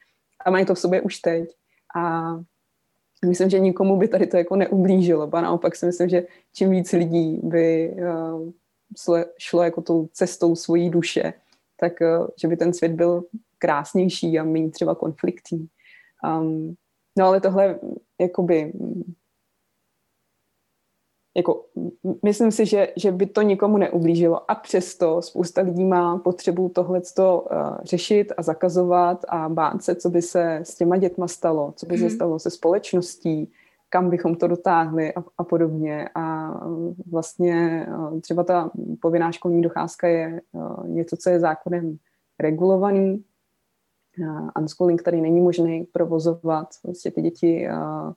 [0.44, 1.50] A mají to v sobě už teď.
[1.96, 2.32] A
[3.26, 5.34] myslím, že nikomu by tady to jako neublížilo.
[5.34, 7.96] A naopak si myslím, že čím víc lidí by
[9.08, 11.32] uh, šlo jako tou cestou svojí duše,
[11.80, 13.24] tak uh, že by ten svět byl
[13.58, 15.66] krásnější a méně třeba konfliktní.
[16.24, 16.74] Um,
[17.18, 17.80] no ale tohle
[18.20, 18.72] jakoby
[21.36, 21.64] jako,
[22.24, 27.00] myslím si, že, že by to nikomu neublížilo a přesto spousta lidí má potřebu tohle
[27.18, 27.42] uh,
[27.82, 31.94] řešit a zakazovat a bát se, co by se s těma dětma stalo, co by
[31.94, 31.98] mm.
[31.98, 32.14] se mhm.
[32.14, 33.52] stalo se společností,
[33.88, 36.08] kam bychom to dotáhli a, a podobně.
[36.14, 36.54] A
[37.10, 38.70] vlastně uh, třeba ta
[39.00, 41.96] povinná školní docházka je uh, něco, co je zákonem
[42.38, 43.24] regulovaný.
[44.20, 46.68] Uh, unschooling tady není možný provozovat.
[46.84, 48.12] Vlastně ty děti uh,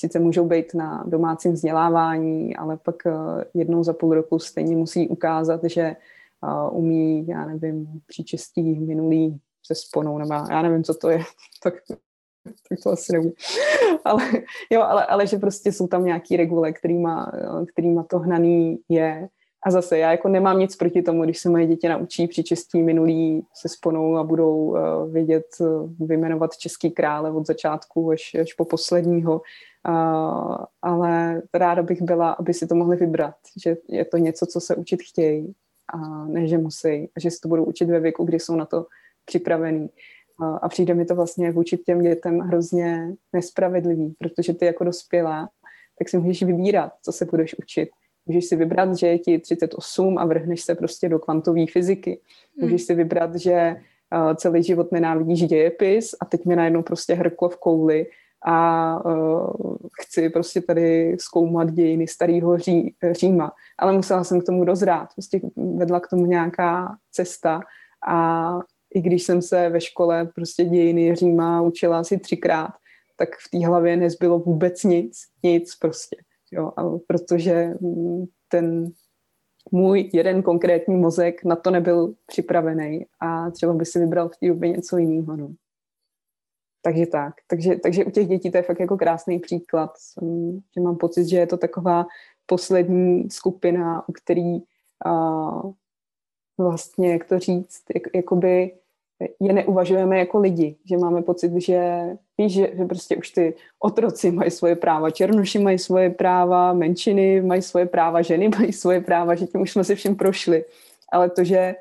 [0.00, 3.12] sice můžou být na domácím vzdělávání, ale pak eh,
[3.54, 5.96] jednou za půl roku stejně musí ukázat, že eh,
[6.70, 11.18] umí, já nevím, příčestí minulý se sponou, nebo já nevím, co to je,
[11.62, 11.74] tak,
[12.68, 13.32] tak to asi nevím.
[14.04, 14.22] Ale,
[14.70, 19.28] jo, ale, ale že prostě jsou tam nějaký regule, kterýma, eh, kterýma to hnaný je.
[19.66, 23.46] A zase já jako nemám nic proti tomu, když se moje děti naučí příčestí minulý
[23.54, 24.78] se sponou a budou uh,
[25.12, 29.40] vědět uh, vyjmenovat český krále od začátku až, až po posledního.
[29.88, 34.60] Uh, ale ráda bych byla, aby si to mohli vybrat, že je to něco, co
[34.60, 35.54] se učit chtějí
[35.94, 38.64] a ne, že musí a že si to budou učit ve věku, kdy jsou na
[38.64, 38.86] to
[39.24, 39.90] připravený.
[40.40, 45.48] Uh, a přijde mi to vlastně vůči těm dětem hrozně nespravedlivý, protože ty jako dospělá,
[45.98, 47.88] tak si můžeš vybírat, co se budeš učit.
[48.26, 52.20] Můžeš si vybrat, že je ti 38 a vrhneš se prostě do kvantové fyziky.
[52.60, 53.76] Můžeš si vybrat, že
[54.36, 58.06] celý život nenávidíš dějepis a teď mi najednou prostě hrklo v kouli
[58.46, 63.52] a uh, chci prostě tady zkoumat dějiny starého Ří, Říma.
[63.78, 65.08] Ale musela jsem k tomu dozrát.
[65.14, 65.40] Prostě
[65.76, 67.60] vedla k tomu nějaká cesta
[68.08, 68.50] a
[68.94, 72.70] i když jsem se ve škole prostě dějiny Říma učila asi třikrát,
[73.16, 76.16] tak v té hlavě nezbylo vůbec nic, nic prostě.
[76.52, 76.72] Jo,
[77.06, 77.74] protože
[78.48, 78.92] ten
[79.72, 84.48] můj jeden konkrétní mozek na to nebyl připravený a třeba by si vybral v té
[84.48, 85.36] době něco jiného.
[85.36, 85.50] No.
[86.82, 87.34] Takže tak.
[87.46, 89.92] Takže, takže u těch dětí to je fakt jako krásný příklad,
[90.74, 92.06] že mám pocit, že je to taková
[92.46, 94.58] poslední skupina, u který
[95.06, 95.72] uh,
[96.58, 98.72] vlastně, jak to říct, jak, jakoby
[99.40, 102.04] je neuvažujeme jako lidi, že máme pocit, že
[102.38, 107.42] víš, že, že prostě už ty otroci mají svoje práva, černoši mají svoje práva, menšiny
[107.42, 110.64] mají svoje práva, ženy mají svoje práva, že tím už jsme si všem prošli.
[111.12, 111.74] Ale to, že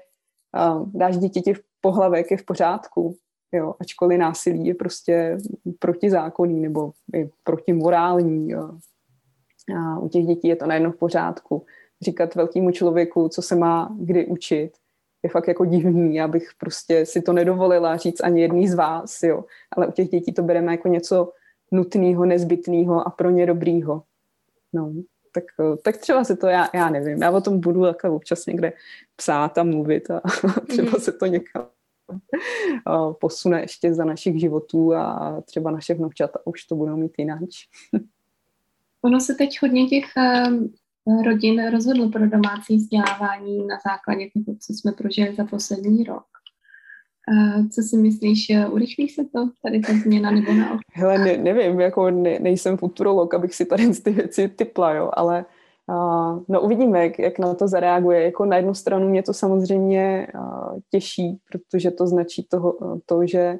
[0.55, 3.15] uh, dáš dítěti v pohlavek je v pořádku,
[3.51, 5.37] jo, ačkoliv násilí je prostě
[5.79, 8.49] protizákonný nebo i protimorální.
[8.49, 8.71] Jo.
[9.77, 11.65] A u těch dětí je to najednou v pořádku.
[12.01, 14.71] Říkat velkému člověku, co se má kdy učit,
[15.23, 16.15] je fakt jako divný.
[16.15, 19.45] Já bych prostě si to nedovolila říct ani jedný z vás, jo.
[19.71, 21.31] Ale u těch dětí to bereme jako něco
[21.71, 24.03] nutného, nezbytného a pro ně dobrýho.
[24.73, 24.93] No,
[25.33, 25.43] tak,
[25.83, 28.73] tak třeba se to, já, já nevím, já o tom budu takhle občas někde
[29.15, 30.21] psát a mluvit a
[30.67, 30.99] třeba mhm.
[30.99, 31.67] se to někam
[33.21, 37.39] posune ještě za našich životů a třeba naše vnoučata už to budou mít jinak.
[39.01, 40.05] Ono se teď hodně těch
[41.25, 46.25] rodin rozhodl pro domácí vzdělávání na základě toho, co jsme prožili za poslední rok.
[47.71, 50.81] Co si myslíš, urychlí se to, tady ta změna nebo naopak?
[50.93, 55.39] Hele, ne, nevím, jako ne, nejsem futurolog, abych si tady ty věci typla, jo, ale
[55.39, 55.58] uh,
[56.47, 58.23] no uvidíme, jak, jak na to zareaguje.
[58.23, 63.59] Jako na jednu stranu mě to samozřejmě uh, těší, protože to značí toho, to, že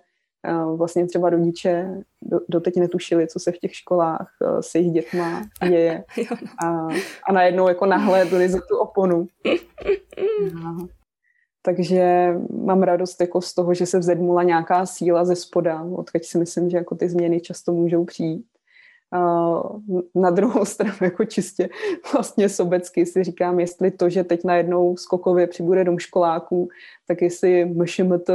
[0.49, 4.93] uh, vlastně třeba rodiče do, doteď netušili, co se v těch školách uh, se jejich
[4.93, 6.03] dětma děje.
[6.65, 6.87] A,
[7.29, 9.27] a najednou jako nahlédli za tu oponu.
[10.43, 10.87] Uh,
[11.61, 16.37] takže mám radost jako z toho, že se vzedmula nějaká síla ze spoda, odkud si
[16.37, 18.45] myslím, že jako ty změny často můžou přijít.
[20.15, 21.69] Na druhou stranu jako čistě
[22.13, 26.69] vlastně sobecky si říkám, jestli to, že teď najednou skokově přibude dom školáků,
[27.07, 28.29] tak jestli MŠMT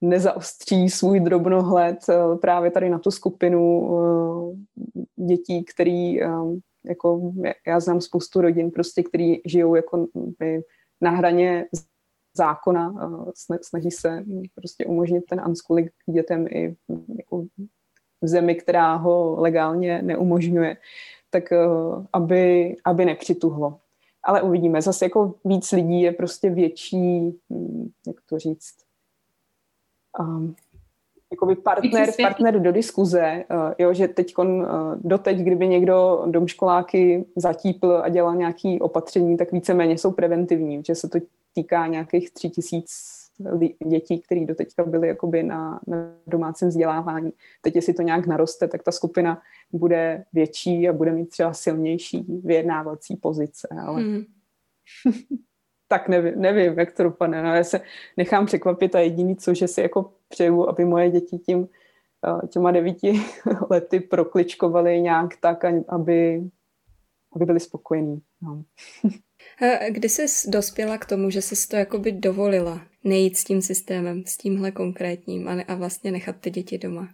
[0.00, 6.28] nezaostří svůj drobnohled e, právě tady na tu skupinu e, dětí, který e,
[6.84, 7.32] jako
[7.66, 10.06] já znám spoustu rodin prostě, který žijou jako
[11.00, 11.66] na hraně
[12.36, 12.94] zákona,
[13.62, 16.76] snaží se prostě umožnit ten unschooling dětem i
[17.18, 17.46] jako
[18.22, 20.76] v zemi, která ho legálně neumožňuje,
[21.30, 21.66] tak eh,
[22.12, 23.78] aby, aby nepřituhlo.
[24.22, 24.82] Ale uvidíme.
[24.82, 28.74] Zase jako víc lidí je prostě větší, hm, jak to říct,
[30.18, 30.54] um,
[31.32, 34.46] jakoby partner, partner do diskuze, uh, jo, že teď uh,
[34.96, 41.08] doteď, kdyby někdo domškoláky zatípl a dělal nějaké opatření, tak víceméně jsou preventivní, že se
[41.08, 41.18] to
[41.54, 43.19] týká nějakých tři tisíc
[43.86, 47.32] dětí, které doteďka byly jakoby na, na domácím vzdělávání.
[47.60, 52.26] Teď, jestli to nějak naroste, tak ta skupina bude větší a bude mít třeba silnější
[52.44, 54.24] vyjednávací pozice, ale hmm.
[55.88, 57.42] tak nevím, nevím, jak to dopadne.
[57.42, 57.80] No, já se
[58.16, 61.68] nechám překvapit a jediný, co, že si jako přeju, aby moje děti tím
[62.26, 63.20] eh, těma devíti
[63.70, 66.50] lety prokličkovaly nějak tak, aby,
[67.34, 68.22] aby byli spokojení.
[68.42, 68.62] No.
[69.88, 74.36] Kdy jsi dospěla k tomu, že jsi to jakoby dovolila nejít s tím systémem, s
[74.36, 77.08] tímhle konkrétním a, ne, a vlastně nechat ty děti doma?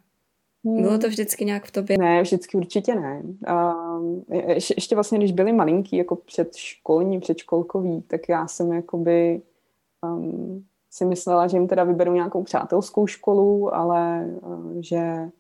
[0.65, 0.83] Hmm.
[0.83, 1.99] Bylo to vždycky nějak v tobě?
[1.99, 3.23] Ne, vždycky určitě ne.
[3.47, 3.75] A
[4.33, 9.43] ještě, ještě vlastně, když byli malinký, jako předškolní, předškolkový, tak já jsem jakoby
[10.03, 15.31] um, si myslela, že jim teda vyberu nějakou přátelskou školu, ale uh, že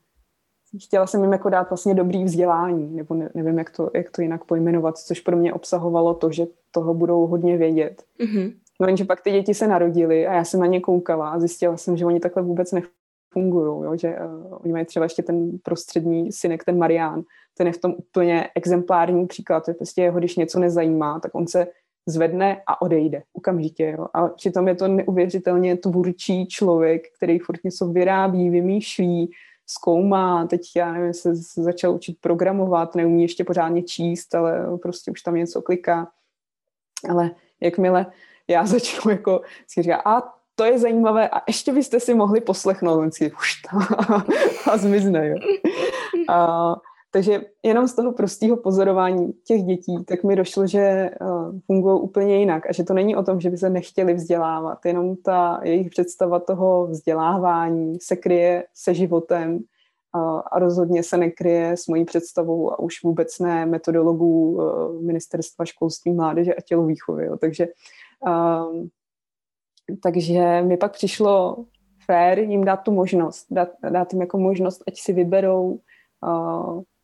[0.78, 4.22] chtěla jsem jim jako dát vlastně dobrý vzdělání, nebo ne, nevím, jak to, jak to
[4.22, 8.02] jinak pojmenovat, což pro mě obsahovalo to, že toho budou hodně vědět.
[8.20, 8.52] Mm-hmm.
[8.80, 11.76] No jenže pak ty děti se narodily a já jsem na ně koukala a zjistila
[11.76, 13.96] jsem, že oni takhle vůbec nefungují, jo?
[13.96, 17.22] že uh, oni mají třeba ještě ten prostřední synek, ten Marián,
[17.58, 21.34] ten je v tom úplně exemplární příklad, to je prostě jeho, když něco nezajímá, tak
[21.34, 21.66] on se
[22.08, 23.94] zvedne a odejde okamžitě.
[23.98, 24.06] Jo?
[24.14, 29.30] A přitom je to neuvěřitelně tvůrčí člověk, který furt něco vyrábí, vymýšlí,
[29.66, 35.22] zkoumá, teď já nevím, se začal učit programovat, neumí ještě pořádně číst, ale prostě už
[35.22, 36.08] tam něco kliká.
[37.10, 38.06] Ale jakmile
[38.48, 42.98] já začnu jako si říkat, a to je zajímavé a ještě byste si mohli poslechnout,
[42.98, 43.62] on si už
[44.70, 45.36] a zmizne, jo.
[46.28, 46.76] A,
[47.16, 52.38] takže jenom z toho prostého pozorování těch dětí, tak mi došlo, že uh, fungují úplně
[52.38, 55.90] jinak a že to není o tom, že by se nechtěli vzdělávat, jenom ta jejich
[55.90, 62.72] představa toho vzdělávání se kryje se životem uh, a rozhodně se nekryje s mojí představou
[62.72, 67.28] a už vůbec ne metodologů uh, Ministerstva školství, mládeže a tělovýchovy.
[67.40, 67.66] Takže,
[70.02, 71.56] takže mi pak přišlo
[72.06, 75.80] fér jim dát tu možnost, dát, dát jim jako možnost, ať si vyberou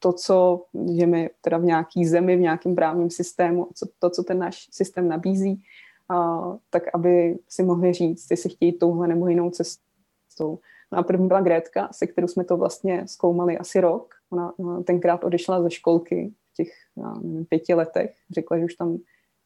[0.02, 4.38] to, co žijeme teda v nějaký zemi, v nějakém právním systému, co, to, co ten
[4.38, 5.62] náš systém nabízí,
[6.08, 6.40] a,
[6.70, 10.58] tak aby si mohli říct, jestli chtějí touhle nebo jinou cestou.
[10.92, 14.14] No a první byla Grétka, se kterou jsme to vlastně zkoumali asi rok.
[14.30, 18.98] Ona, tenkrát odešla ze školky v těch nevím, pěti letech, řekla, že už tam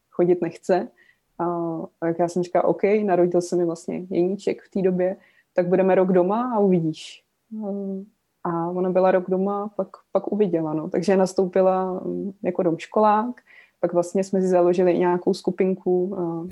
[0.09, 0.87] chodit nechce.
[1.39, 5.17] A, tak já jsem říkala, OK, narodil se mi vlastně jeníček v té době,
[5.53, 7.23] tak budeme rok doma a uvidíš.
[8.47, 10.73] A ona byla rok doma, pak, pak uviděla.
[10.73, 10.89] No.
[10.89, 13.41] Takže nastoupila mm, jako domškolák,
[13.79, 16.47] pak vlastně jsme si založili nějakou skupinku uh,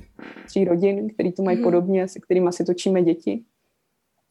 [0.46, 1.64] tří rodin, který to mají mm.
[1.64, 3.44] podobně, se kterými si točíme děti.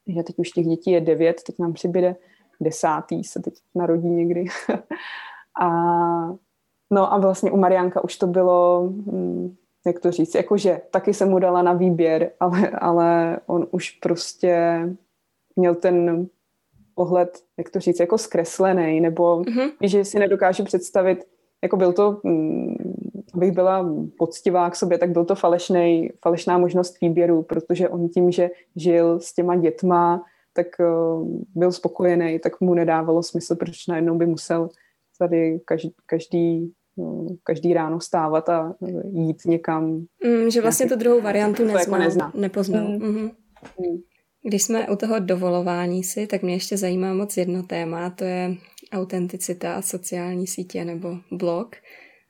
[0.04, 2.16] Takže teď už těch dětí je devět, teď nám přibyde
[2.60, 4.44] desátý, se teď narodí někdy.
[5.60, 5.68] a
[6.90, 9.54] no a vlastně u Marianka už to bylo, hm,
[9.86, 14.80] jak to říct, jakože taky jsem mu dala na výběr, ale, ale on už prostě
[15.56, 16.28] měl ten
[16.94, 19.70] pohled, jak to říct, jako zkreslený, nebo mm-hmm.
[19.82, 21.24] že si nedokážu představit,
[21.62, 22.74] jako byl to, mm,
[23.34, 28.30] abych byla poctivá k sobě, tak byl to falešnej, falešná možnost výběru, protože on tím,
[28.30, 34.18] že žil s těma dětma, tak uh, byl spokojený, tak mu nedávalo smysl, proč najednou
[34.18, 34.68] by musel
[35.18, 38.74] tady každý, každý no, každý ráno stávat a
[39.12, 40.04] jít někam.
[40.24, 42.32] Mm, že vlastně tu druhou variantu jako neznám, jako nezná.
[42.34, 42.88] nepoznal.
[42.88, 42.98] Mm.
[42.98, 43.30] Mm-hmm.
[43.78, 43.96] Mm.
[44.46, 48.56] Když jsme u toho dovolování si, tak mě ještě zajímá moc jedno téma, to je
[48.92, 51.76] autenticita, sociální sítě nebo blog.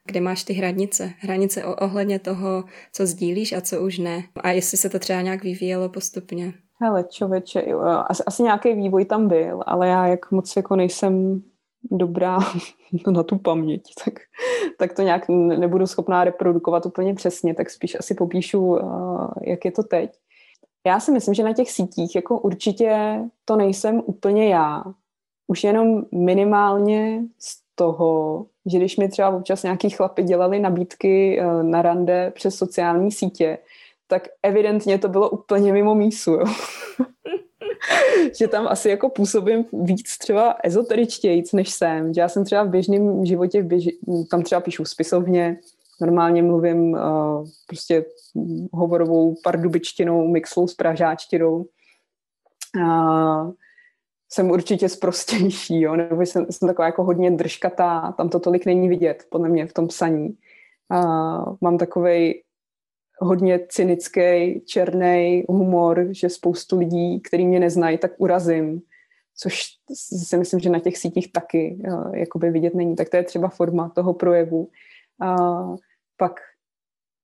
[0.07, 1.11] Kde máš ty hranice?
[1.19, 4.23] Hranice ohledně toho, co sdílíš a co už ne.
[4.37, 6.53] A jestli se to třeba nějak vyvíjelo postupně.
[6.81, 11.43] Hele, člověče, jo, asi, asi nějaký vývoj tam byl, ale já jak moc jako nejsem
[11.91, 12.39] dobrá
[13.13, 14.15] na tu paměť, tak,
[14.79, 18.79] tak to nějak nebudu schopná reprodukovat úplně přesně, tak spíš asi popíšu,
[19.43, 20.11] jak je to teď.
[20.87, 24.85] Já si myslím, že na těch sítích jako určitě to nejsem úplně já.
[25.47, 31.63] Už jenom minimálně z toho, že když mi třeba občas nějaký chlapi dělali nabídky eh,
[31.63, 33.59] na rande přes sociální sítě,
[34.07, 36.33] tak evidentně to bylo úplně mimo mísu.
[36.33, 36.45] Jo.
[38.39, 42.13] že tam asi jako působím víc třeba ezoteričtějíc, než jsem.
[42.17, 43.89] Já jsem třeba v běžném životě, v běž...
[44.31, 45.59] tam třeba píšu spisovně,
[46.05, 48.05] normálně mluvím uh, prostě
[48.73, 51.67] hovorovou pardubičtinou, mixlou s pražáčtinou.
[52.77, 53.53] Uh,
[54.33, 55.97] jsem určitě zprostější, jo?
[55.97, 59.73] nebo jsem, jsem taková jako hodně držkatá, tam to tolik není vidět, podle mě, v
[59.73, 60.37] tom psaní.
[60.93, 62.43] Uh, mám takový
[63.19, 68.83] hodně cynický, černý humor, že spoustu lidí, který mě neznají, tak urazím,
[69.37, 69.65] což
[70.27, 72.97] si myslím, že na těch sítích taky uh, jakoby vidět není.
[72.97, 74.69] Tak to je třeba forma toho projevu.
[75.23, 75.77] Uh,
[76.17, 76.41] pak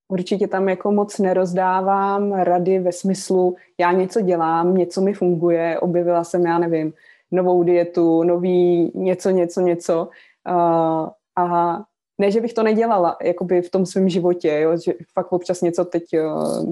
[0.07, 6.23] určitě tam jako moc nerozdávám rady ve smyslu, já něco dělám, něco mi funguje, objevila
[6.23, 6.93] jsem, já nevím,
[7.31, 10.09] novou dietu, nový něco, něco, něco.
[10.49, 11.83] Uh, a
[12.21, 15.85] ne, že bych to nedělala jakoby v tom svém životě, jo, že fakt občas něco
[15.85, 16.03] teď,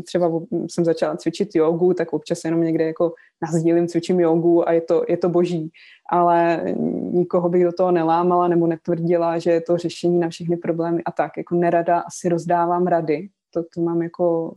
[0.06, 0.32] třeba
[0.70, 5.04] jsem začala cvičit jogu, tak občas jenom někde jako nazdílím, cvičím jogu a je to,
[5.10, 5.72] je to boží,
[6.12, 6.64] ale
[7.12, 11.12] nikoho bych do toho nelámala nebo netvrdila, že je to řešení na všechny problémy a
[11.12, 14.54] tak, jako nerada asi rozdávám rady, to, to mám jako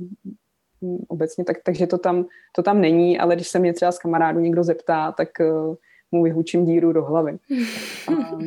[1.09, 2.24] obecně, tak, takže to tam,
[2.57, 5.74] to tam není, ale když se mě třeba z kamarádu někdo zeptá, tak uh,
[6.12, 7.38] mu vyhučím díru do hlavy.
[8.09, 8.38] A,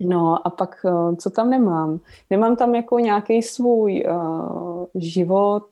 [0.00, 2.00] No a pak, eh, co tam nemám?
[2.30, 5.68] Nemám tam jako nějaký svůj uh, život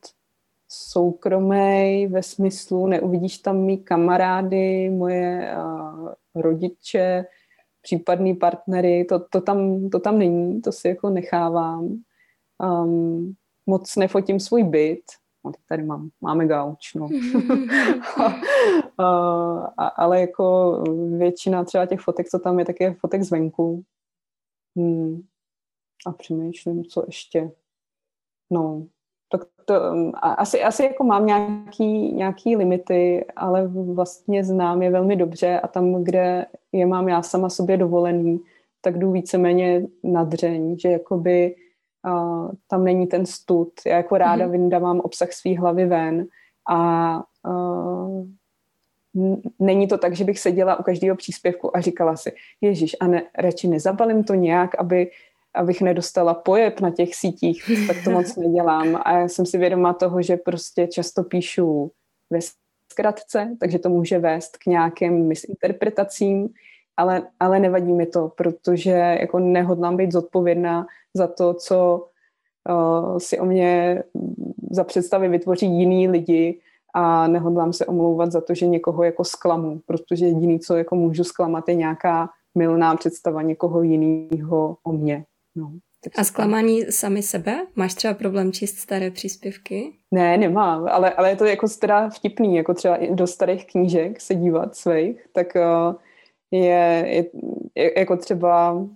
[0.69, 7.25] soukromý ve smyslu, neuvidíš tam mý kamarády, moje uh, rodiče,
[7.83, 11.97] případný partnery, to, to, tam, to tam není, to si jako nechávám.
[12.59, 13.35] Um,
[13.67, 15.03] moc nefotím svůj byt,
[15.45, 17.05] no, tady mám, máme gauč, no.
[18.99, 19.67] uh,
[19.97, 20.79] ale jako
[21.19, 23.83] většina třeba těch fotek, co tam je, tak je fotek zvenku,
[24.77, 25.23] Hmm.
[26.07, 27.51] A přemýšlím, co ještě.
[28.51, 28.87] No,
[29.33, 35.17] tak to, um, asi, asi jako mám nějaký, nějaký limity, ale vlastně znám je velmi
[35.17, 38.41] dobře a tam, kde je mám já sama sobě dovolený,
[38.81, 41.57] tak jdu víceméně na dřeň, že jakoby
[42.07, 43.73] uh, tam není ten stud.
[43.87, 44.51] Já jako ráda mm-hmm.
[44.51, 46.27] vyndávám obsah svý hlavy ven
[46.71, 47.17] a
[47.49, 48.27] uh,
[49.59, 53.23] není to tak, že bych seděla u každého příspěvku a říkala si, Ježíš, a ne,
[53.39, 55.11] radši nezabalím to nějak, aby,
[55.55, 59.01] abych nedostala pojeb na těch sítích, tak to moc nedělám.
[59.05, 61.91] A já jsem si vědomá toho, že prostě často píšu
[62.31, 62.39] ve
[62.93, 66.49] zkratce, takže to může vést k nějakým misinterpretacím,
[66.97, 68.91] ale, ale nevadí mi to, protože
[69.21, 72.07] jako nehodlám být zodpovědná za to, co
[72.69, 74.03] uh, si o mě
[74.71, 76.61] za představy vytvoří jiný lidi,
[76.95, 81.25] a nehodlám se omlouvat za to, že někoho jako zklamu, protože jediný, co jako můžu
[81.25, 85.25] zklamat, je nějaká milná představa někoho jiného o mně.
[85.57, 85.73] No,
[86.17, 87.67] a zklamání sami sebe?
[87.77, 89.93] Máš třeba problém číst staré příspěvky?
[90.11, 94.35] Ne, nemám, ale, ale je to jako teda vtipný, jako třeba do starých knížek se
[94.35, 95.95] dívat svých, tak uh,
[96.51, 97.25] je, je,
[97.75, 98.87] je jako třeba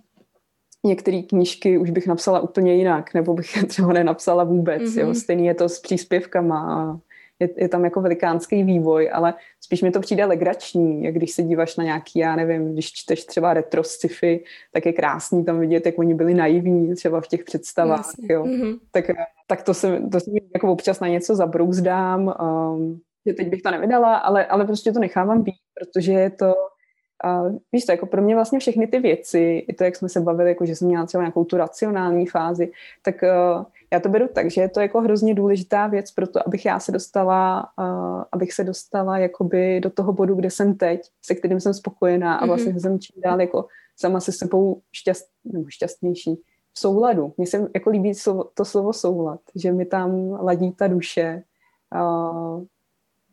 [0.85, 4.81] některé knížky už bych napsala úplně jinak, nebo bych je třeba nenapsala vůbec.
[4.81, 4.99] Mm-hmm.
[4.99, 5.13] Jo?
[5.13, 6.99] Stejný je to s příspěvkama
[7.39, 11.43] je, je tam jako velikánský vývoj, ale spíš mi to přijde legrační, jak když se
[11.43, 15.85] díváš na nějaký, já nevím, když čteš třeba retro sci-fi, tak je krásný tam vidět,
[15.85, 18.33] jak oni byli naivní třeba v těch představách, Jasně.
[18.33, 18.43] jo.
[18.43, 18.79] Mm-hmm.
[18.91, 19.05] Tak,
[19.47, 23.71] tak to se, to se jako občas na něco zabrouzdám, um, že teď bych to
[23.71, 26.53] nevydala, ale, ale prostě to nechávám být, protože je to
[27.23, 30.21] a víš to, jako pro mě vlastně všechny ty věci, i to, jak jsme se
[30.21, 32.71] bavili, jako že jsem měla třeba nějakou tu racionální fázi,
[33.03, 36.47] tak uh, já to beru tak, že je to jako hrozně důležitá věc pro to,
[36.47, 41.01] abych já se dostala, uh, abych se dostala jakoby do toho bodu, kde jsem teď,
[41.21, 42.81] se kterým jsem spokojená a vlastně mm-hmm.
[42.81, 46.35] jsem čím dál jako sama se sebou šťast, nebo šťastnější
[46.73, 47.33] v souladu.
[47.37, 51.43] Mně se jako líbí slovo, to slovo soulad, že mi tam ladí ta duše
[51.95, 52.63] uh,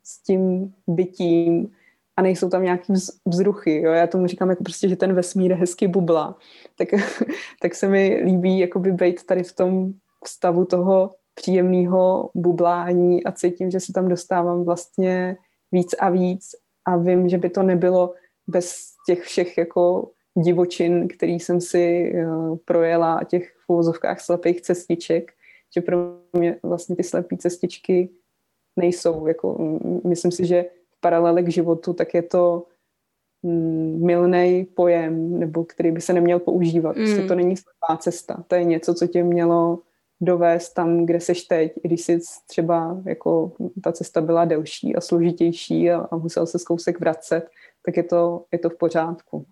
[0.04, 1.72] s tím bytím
[2.16, 2.92] a nejsou tam nějaký
[3.26, 3.82] vzruchy.
[3.82, 3.92] Jo?
[3.92, 6.38] Já tomu říkám jako prostě, že ten vesmír je hezky bubla.
[6.78, 6.88] Tak,
[7.62, 9.94] tak se mi líbí jakoby být tady v tom
[10.28, 15.36] stavu toho příjemného bublání a cítím, že se tam dostávám vlastně
[15.72, 16.50] víc a víc
[16.84, 18.14] a vím, že by to nebylo
[18.46, 24.60] bez těch všech jako divočin, který jsem si uh, projela a těch v uvozovkách slepých
[24.60, 25.32] cestiček,
[25.74, 28.10] že pro mě vlastně ty slepé cestičky
[28.76, 29.26] nejsou.
[29.26, 30.64] Jako, myslím si, že
[30.96, 32.66] v paralele k životu, tak je to
[33.42, 36.92] mm, milný pojem, nebo který by se neměl používat.
[36.92, 37.28] Prostě mm.
[37.28, 38.44] to není slepá cesta.
[38.48, 39.78] To je něco, co tě mělo
[40.20, 43.52] dovést tam, kde seš teď, i když si třeba jako
[43.82, 47.48] ta cesta byla delší a složitější a, a musel se zkousek vracet,
[47.86, 49.46] tak je to, je to v pořádku.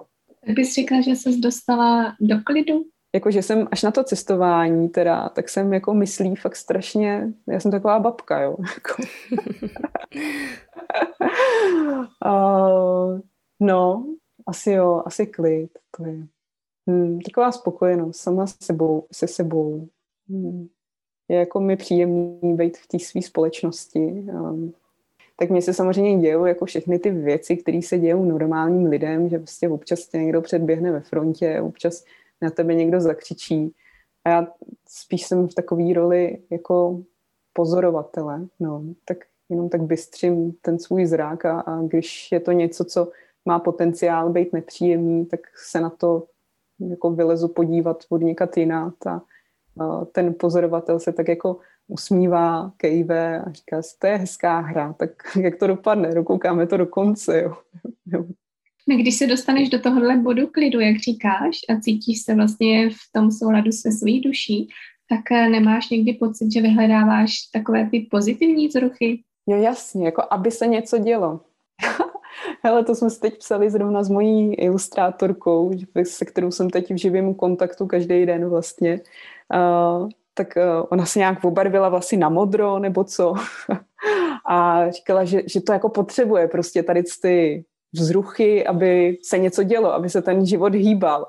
[0.46, 2.84] Tak bys říkala, že jsi dostala do klidu?
[3.14, 7.60] Jako, že jsem až na to cestování teda, tak jsem jako myslí fakt strašně, já
[7.60, 8.56] jsem taková babka, jo.
[12.26, 13.20] Uh,
[13.60, 14.06] no,
[14.46, 16.26] asi jo, asi klid, to je.
[16.88, 19.88] Hmm, taková spokojenost sama se sebou, se sebou.
[20.28, 20.68] Hmm.
[21.28, 23.98] Je jako mi příjemný být v té své společnosti.
[23.98, 24.72] Um,
[25.36, 29.38] tak mně se samozřejmě dějou jako všechny ty věci, které se dějou normálním lidem, že
[29.38, 32.04] prostě občas tě někdo předběhne ve frontě, občas
[32.40, 33.74] na tebe někdo zakřičí.
[34.24, 34.46] A já
[34.88, 37.02] spíš jsem v takové roli jako
[37.52, 39.18] pozorovatele, no, tak
[39.48, 43.10] jenom tak bystřím ten svůj zrák a, a když je to něco, co
[43.44, 46.26] má potenciál být nepříjemný, tak se na to
[46.80, 49.22] jako vylezu podívat od někat jinat a, a
[50.12, 51.58] ten pozorovatel se tak jako
[51.88, 55.10] usmívá, kejve a říká si, to je hezká hra, tak
[55.40, 57.42] jak to dopadne, dokoukáme to do konce,
[58.06, 58.26] jo.
[58.88, 63.12] No, když se dostaneš do tohohle bodu klidu, jak říkáš, a cítíš se vlastně v
[63.12, 64.68] tom souladu se svojí duší,
[65.08, 69.22] tak eh, nemáš někdy pocit, že vyhledáváš takové ty pozitivní zruchy?
[69.46, 71.40] Jo, jasně, jako aby se něco dělo.
[72.64, 75.70] Hele, to jsme si teď psali zrovna s mojí ilustrátorkou,
[76.02, 79.00] se kterou jsem teď v živém kontaktu každý den vlastně.
[79.54, 83.34] Uh, tak uh, ona se nějak obarvila vlasy na modro nebo co.
[84.48, 89.92] a říkala, že, že to jako potřebuje prostě tady ty vzruchy, aby se něco dělo,
[89.92, 91.26] aby se ten život hýbal.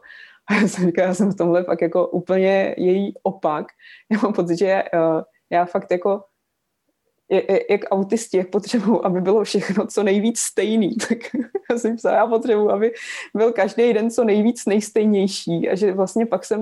[0.49, 3.65] A já jsem říkala, já jsem v tomhle fakt jako úplně její opak.
[4.11, 6.23] Já mám pocit, že uh, já fakt jako
[7.69, 11.17] jak autisti, jak potřebuju, aby bylo všechno co nejvíc stejný, tak
[11.71, 12.93] já jsem psala, já potřebuju, aby
[13.36, 16.61] byl každý den co nejvíc nejstejnější a že vlastně pak jsem,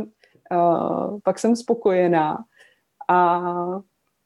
[0.51, 2.37] uh, pak jsem spokojená.
[3.07, 3.41] A,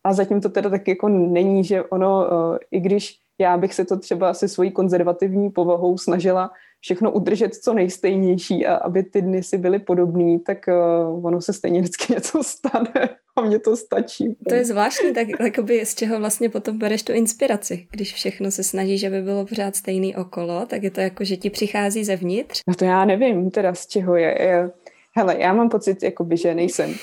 [0.04, 3.86] a zatím to teda tak jako není, že ono, uh, i když já bych se
[3.86, 6.52] to třeba se svojí konzervativní povahou snažila
[6.86, 11.54] všechno udržet co nejstejnější a aby ty dny si byly podobný, tak uh, ono se
[11.54, 14.36] stejně vždycky něco stane a mně to stačí.
[14.50, 18.64] To je zvláštní, tak jakoby z čeho vlastně potom bereš tu inspiraci, když všechno se
[18.64, 22.62] snažíš, aby bylo pořád stejný okolo, tak je to jako, že ti přichází zevnitř?
[22.68, 24.72] No to já nevím teda z čeho je.
[25.18, 26.94] hele, já mám pocit, jakoby, že nejsem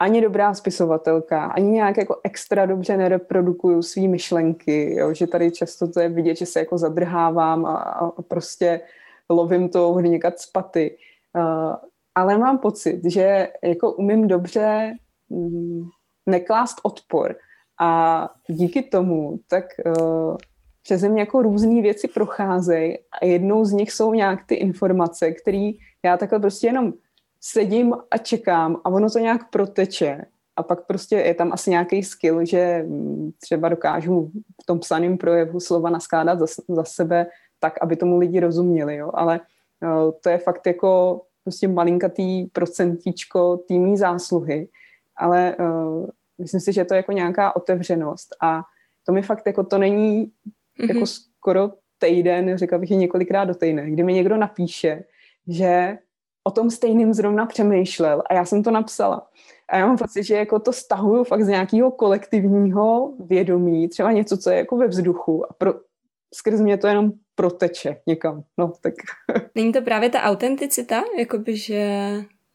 [0.00, 5.14] ani dobrá spisovatelka, ani nějak jako extra dobře nereprodukuju svý myšlenky, jo?
[5.14, 8.80] že tady často to je vidět, že se jako zadrhávám a, a prostě
[9.30, 10.98] lovím to někad z paty.
[12.14, 14.94] Ale mám pocit, že jako umím dobře
[15.30, 15.88] mm,
[16.26, 17.36] neklást odpor
[17.80, 20.36] a díky tomu tak uh,
[20.82, 25.70] přeze mě jako různé věci procházejí a jednou z nich jsou nějak ty informace, které
[26.04, 26.92] já takhle prostě jenom
[27.40, 30.24] sedím a čekám a ono to nějak proteče.
[30.56, 34.30] A pak prostě je tam asi nějaký skill, že mm, třeba dokážu
[34.62, 37.26] v tom psaném projevu slova naskládat za, za sebe
[37.60, 39.10] tak, aby tomu lidi rozuměli, jo.
[39.14, 39.40] Ale
[39.82, 44.68] uh, to je fakt jako prostě malinkatý procentíčko týmní zásluhy,
[45.16, 46.06] ale uh,
[46.38, 48.62] myslím si, že to je jako nějaká otevřenost a
[49.06, 50.94] to mi fakt jako to není mm-hmm.
[50.94, 55.04] jako skoro týden, řekla bych je několikrát do týdne, kdy mi někdo napíše,
[55.48, 55.98] že
[56.44, 59.28] o tom stejným zrovna přemýšlel a já jsem to napsala.
[59.68, 64.36] A já mám pocit, že jako to stahuju fakt z nějakého kolektivního vědomí, třeba něco,
[64.36, 65.74] co je jako ve vzduchu a pro,
[66.34, 68.42] skrz mě to jenom proteče někam.
[68.58, 68.94] No, tak.
[69.54, 71.74] Není to právě ta autenticita, jakoby, že,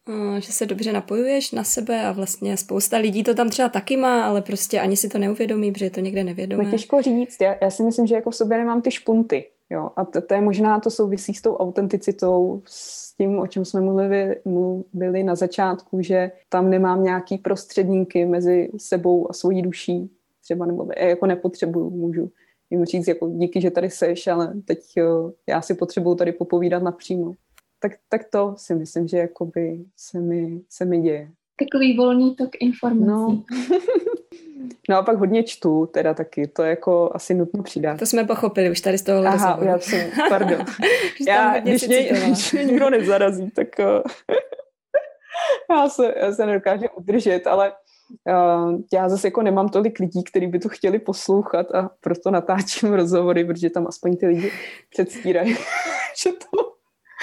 [0.09, 3.97] eh, že se dobře napojuješ na sebe a vlastně spousta lidí to tam třeba taky
[3.97, 6.63] má, ale prostě ani si to neuvědomí, protože je to někde nevědomé.
[6.63, 9.89] No těžko říct, já, já si myslím, že jako v sobě nemám ty špunty, jo,
[9.95, 13.81] a to, to je možná, to souvisí s tou autenticitou, s tím, o čem jsme
[13.81, 20.09] mluvili, mluvili na začátku, že tam nemám nějaký prostředníky mezi sebou a svojí duší,
[20.43, 22.31] třeba nebo jako nepotřebuju, můžu
[22.73, 24.79] jim říct jako díky, že tady seš, ale teď
[25.47, 27.33] já si potřebuju tady popovídat napřímo.
[27.79, 31.29] Tak, tak to si myslím, že jakoby se mi, se mi děje.
[31.59, 33.07] Takový volný tok informací.
[33.07, 33.43] No.
[34.89, 37.99] No a pak hodně čtu, teda taky, to je jako asi nutno přidat.
[37.99, 39.67] To jsme pochopili už tady z toho Aha, rozhovoru.
[39.67, 40.65] já jsem, pardon.
[41.27, 43.85] já, když mě, když mě nikdo nezarazí, tak uh,
[45.69, 47.73] já, se, já se nedokážu udržet, ale
[48.93, 53.45] já zase jako nemám tolik lidí, kteří by to chtěli poslouchat a proto natáčím rozhovory,
[53.45, 54.51] protože tam aspoň ty lidi
[54.89, 55.55] předstírají,
[56.23, 56.73] že to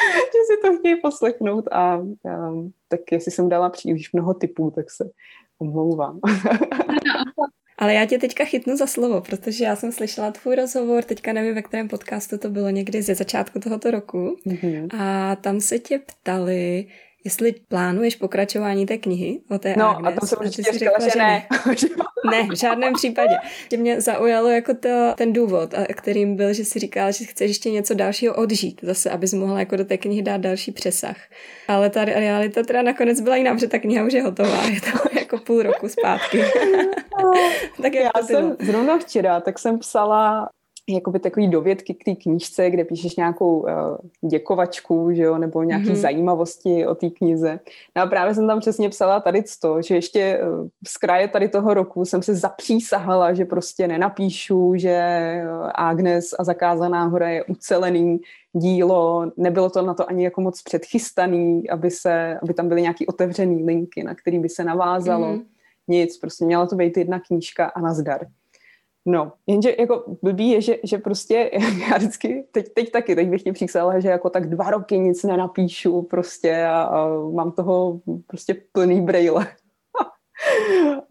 [0.25, 4.91] že si to chtějí poslechnout a um, tak jestli jsem dala příliš mnoho typů, tak
[4.91, 5.11] se
[5.59, 6.21] omlouvám.
[7.79, 11.55] Ale já tě teďka chytnu za slovo, protože já jsem slyšela tvůj rozhovor, teďka nevím,
[11.55, 14.37] ve kterém podcastu to bylo někdy ze začátku tohoto roku.
[14.47, 14.89] Mm-hmm.
[15.01, 16.87] A tam se tě ptali,
[17.25, 20.17] jestli plánuješ pokračování té knihy o té no, Agnes.
[20.17, 21.47] a to jsem určitě říkala, řekla, že ne.
[22.31, 23.35] ne, v žádném případě.
[23.71, 27.71] Že mě zaujalo jako to, ten důvod, kterým byl, že si říkala, že chceš ještě
[27.71, 31.17] něco dalšího odžít, zase, abys mohla jako do té knihy dát další přesah.
[31.69, 35.19] Ale ta realita teda nakonec byla jiná, protože ta kniha už je hotová, je to
[35.19, 36.45] jako půl roku zpátky.
[37.83, 40.49] tak já jsem zrovna včera, tak jsem psala
[40.95, 43.69] jakoby takový dovědky k té knížce, kde píšeš nějakou uh,
[44.31, 46.01] děkovačku, že jo, nebo nějaký mm-hmm.
[46.01, 47.61] zajímavosti o té knize.
[47.97, 51.49] No a právě jsem tam přesně psala tady to, že ještě uh, z kraje tady
[51.49, 55.01] toho roku jsem se zapřísahala, že prostě nenapíšu, že
[55.75, 58.21] Agnes a Zakázaná hora je ucelený
[58.53, 63.07] dílo, nebylo to na to ani jako moc předchystaný, aby, se, aby tam byly nějaký
[63.07, 65.27] otevřený linky, na který by se navázalo.
[65.27, 65.45] Mm-hmm.
[65.89, 68.27] Nic, prostě měla to být jedna knížka a nazdar.
[69.07, 71.51] No, jenže jako blbý je, že, že prostě
[71.91, 75.23] já vždycky, teď, teď taky, teď bych ti přísala, že jako tak dva roky nic
[75.23, 79.47] nenapíšu prostě a, a mám toho prostě plný brejle.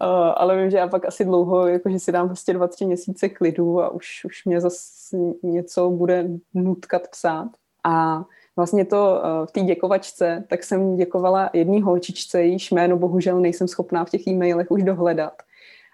[0.34, 3.28] ale vím, že já pak asi dlouho, jako že si dám prostě dva, tři měsíce
[3.28, 7.48] klidu a už, už mě zase něco bude nutkat psát.
[7.84, 8.24] A
[8.56, 14.04] vlastně to v té děkovačce, tak jsem děkovala jedné holčičce, jejíž jméno bohužel nejsem schopná
[14.04, 15.42] v těch e-mailech už dohledat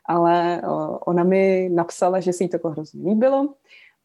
[0.08, 0.62] ale
[1.06, 3.54] ona mi napsala, že se jí to jako hrozně líbilo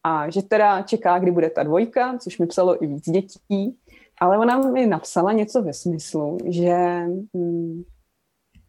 [0.04, 3.78] a že teda čeká, kdy bude ta dvojka, což mi psalo i víc dětí,
[4.20, 7.04] ale ona mi napsala něco ve smyslu, že
[7.36, 7.82] hm,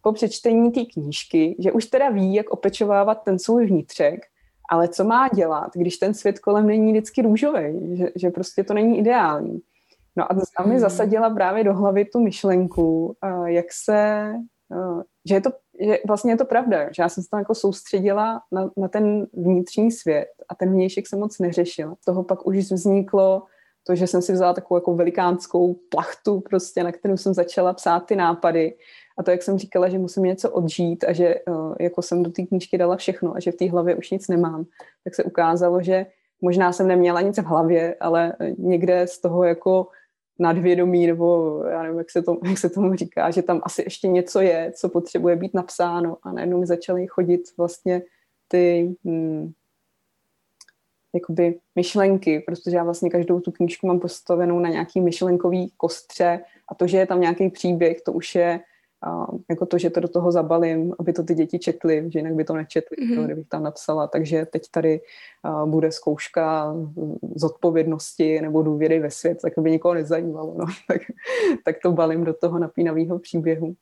[0.02, 4.20] po přečtení té knížky, že už teda ví, jak opečovávat ten svůj vnitřek,
[4.70, 8.74] ale co má dělat, když ten svět kolem není vždycky růžový, že, že prostě to
[8.74, 9.60] není ideální.
[10.16, 10.80] No a, mi hmm.
[10.80, 13.16] zasadila právě do hlavy tu myšlenku,
[13.46, 14.34] jak se,
[15.26, 15.50] že je to
[15.82, 19.28] že vlastně je to pravda, že já jsem se tam jako soustředila na, na ten
[19.34, 21.96] vnitřní svět a ten vnějšek jsem moc neřešila.
[22.06, 23.44] Toho pak už vzniklo
[23.88, 28.00] to, že jsem si vzala takovou jako velikánskou plachtu prostě, na kterou jsem začala psát
[28.00, 28.76] ty nápady
[29.18, 32.32] a to, jak jsem říkala, že musím něco odžít a že uh, jako jsem do
[32.32, 34.66] té knížky dala všechno a že v té hlavě už nic nemám,
[35.04, 36.06] tak se ukázalo, že
[36.42, 39.88] možná jsem neměla nic v hlavě, ale někde z toho jako
[40.40, 44.08] nadvědomí, nebo já nevím, jak se, to, jak se tomu říká, že tam asi ještě
[44.08, 48.02] něco je, co potřebuje být napsáno a najednou mi začaly chodit vlastně
[48.48, 49.52] ty hmm,
[51.14, 56.76] jakoby myšlenky, protože já vlastně každou tu knížku mám postavenou na nějaký myšlenkový kostře a
[56.76, 58.60] to, že je tam nějaký příběh, to už je
[59.04, 62.34] a jako to, že to do toho zabalím, aby to ty děti četly, že jinak
[62.34, 63.26] by to nečetli, mm-hmm.
[63.26, 64.08] kdybych tam napsala.
[64.08, 65.02] Takže teď tady
[65.46, 66.76] uh, bude zkouška
[67.36, 70.56] z odpovědnosti nebo důvěry ve svět, tak by nikoho nezajímalo.
[70.58, 70.66] No.
[70.88, 71.02] tak,
[71.66, 73.76] tak to balím do toho napínavého příběhu.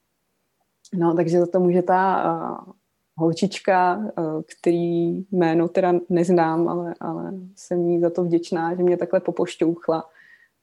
[0.94, 2.24] No, takže za to může ta
[2.66, 2.74] uh,
[3.16, 8.98] holčička, uh, který jméno teda neznám, ale, ale jsem jí za to vděčná, že mě
[8.98, 10.10] takhle popošťouchla.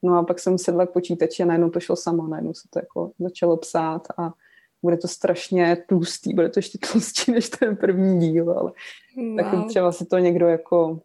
[0.03, 2.79] No a pak jsem sedla k počítači a najednou to šlo samo, najednou se to
[2.79, 4.33] jako začalo psát a
[4.81, 8.71] bude to strašně tlustý, bude to ještě tlustší než ten první díl, ale
[9.17, 9.37] wow.
[9.37, 10.99] tak třeba si to někdo jako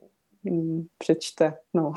[0.45, 1.93] mm, přečte, no.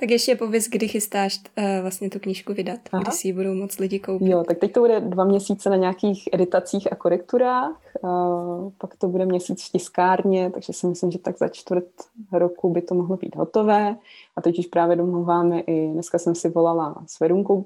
[0.00, 3.02] Tak ještě pověz, kdy chystáš uh, vlastně tu knížku vydat, Aha.
[3.02, 4.28] kdy si ji budou moc lidi koupit.
[4.28, 9.08] Jo, tak teď to bude dva měsíce na nějakých editacích a korekturách, uh, pak to
[9.08, 11.84] bude měsíc v tiskárně, takže si myslím, že tak za čtvrt
[12.32, 13.96] roku by to mohlo být hotové.
[14.36, 17.64] A teď už právě domluváme i, dneska jsem si volala s Verunkou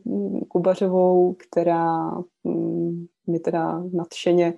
[0.49, 2.11] Kubařovou, která
[2.45, 4.55] mm, mi teda nadšeně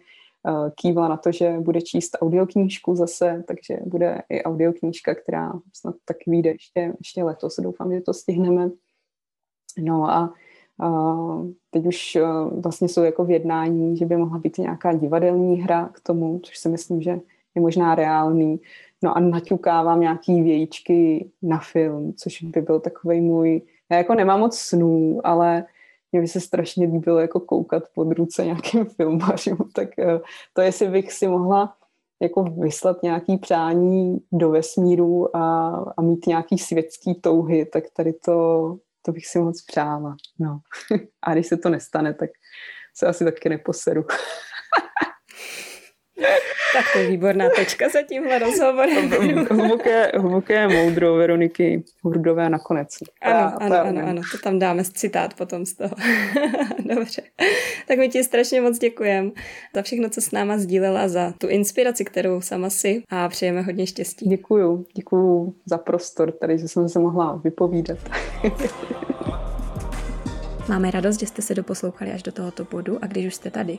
[0.48, 5.94] uh, kývla na to, že bude číst audioknížku zase, takže bude i audioknížka, která snad
[6.04, 7.56] tak vyjde ještě, ještě letos.
[7.60, 8.70] Doufám, že to stihneme.
[9.78, 10.34] No a
[10.82, 15.56] uh, teď už uh, vlastně jsou jako v jednání, že by mohla být nějaká divadelní
[15.56, 17.20] hra k tomu, což si myslím, že
[17.54, 18.60] je možná reálný.
[19.02, 23.62] No a naťukávám nějaký vějíčky na film, což by byl takový můj...
[23.90, 25.64] Já jako nemám moc snů, ale
[26.12, 30.20] mě by se strašně líbilo jako koukat pod ruce nějakým filmařům, tak eh,
[30.52, 31.74] to jestli bych si mohla
[32.22, 38.76] jako vyslat nějaký přání do vesmíru a, a mít nějaký světský touhy, tak tady to,
[39.02, 40.16] to bych si moc přála.
[40.38, 40.60] No.
[41.22, 42.30] A když se to nestane, tak
[42.94, 44.04] se asi taky neposeru.
[46.72, 49.10] Tak to je výborná tečka za tímhle rozhovorem.
[49.50, 52.88] hluboké, hluboké moudro Veroniky Hurdové nakonec.
[53.20, 55.94] Ano, ano, ano, ano, to tam dáme citát potom z toho.
[56.94, 57.22] Dobře.
[57.88, 59.30] Tak my ti strašně moc děkujeme
[59.74, 63.86] za všechno, co s náma sdílela, za tu inspiraci, kterou sama si a přejeme hodně
[63.86, 64.28] štěstí.
[64.28, 67.98] Děkuju, děkuju za prostor tady, že jsem se mohla vypovídat.
[70.68, 73.78] Máme radost, že jste se doposlouchali až do tohoto bodu a když už jste tady,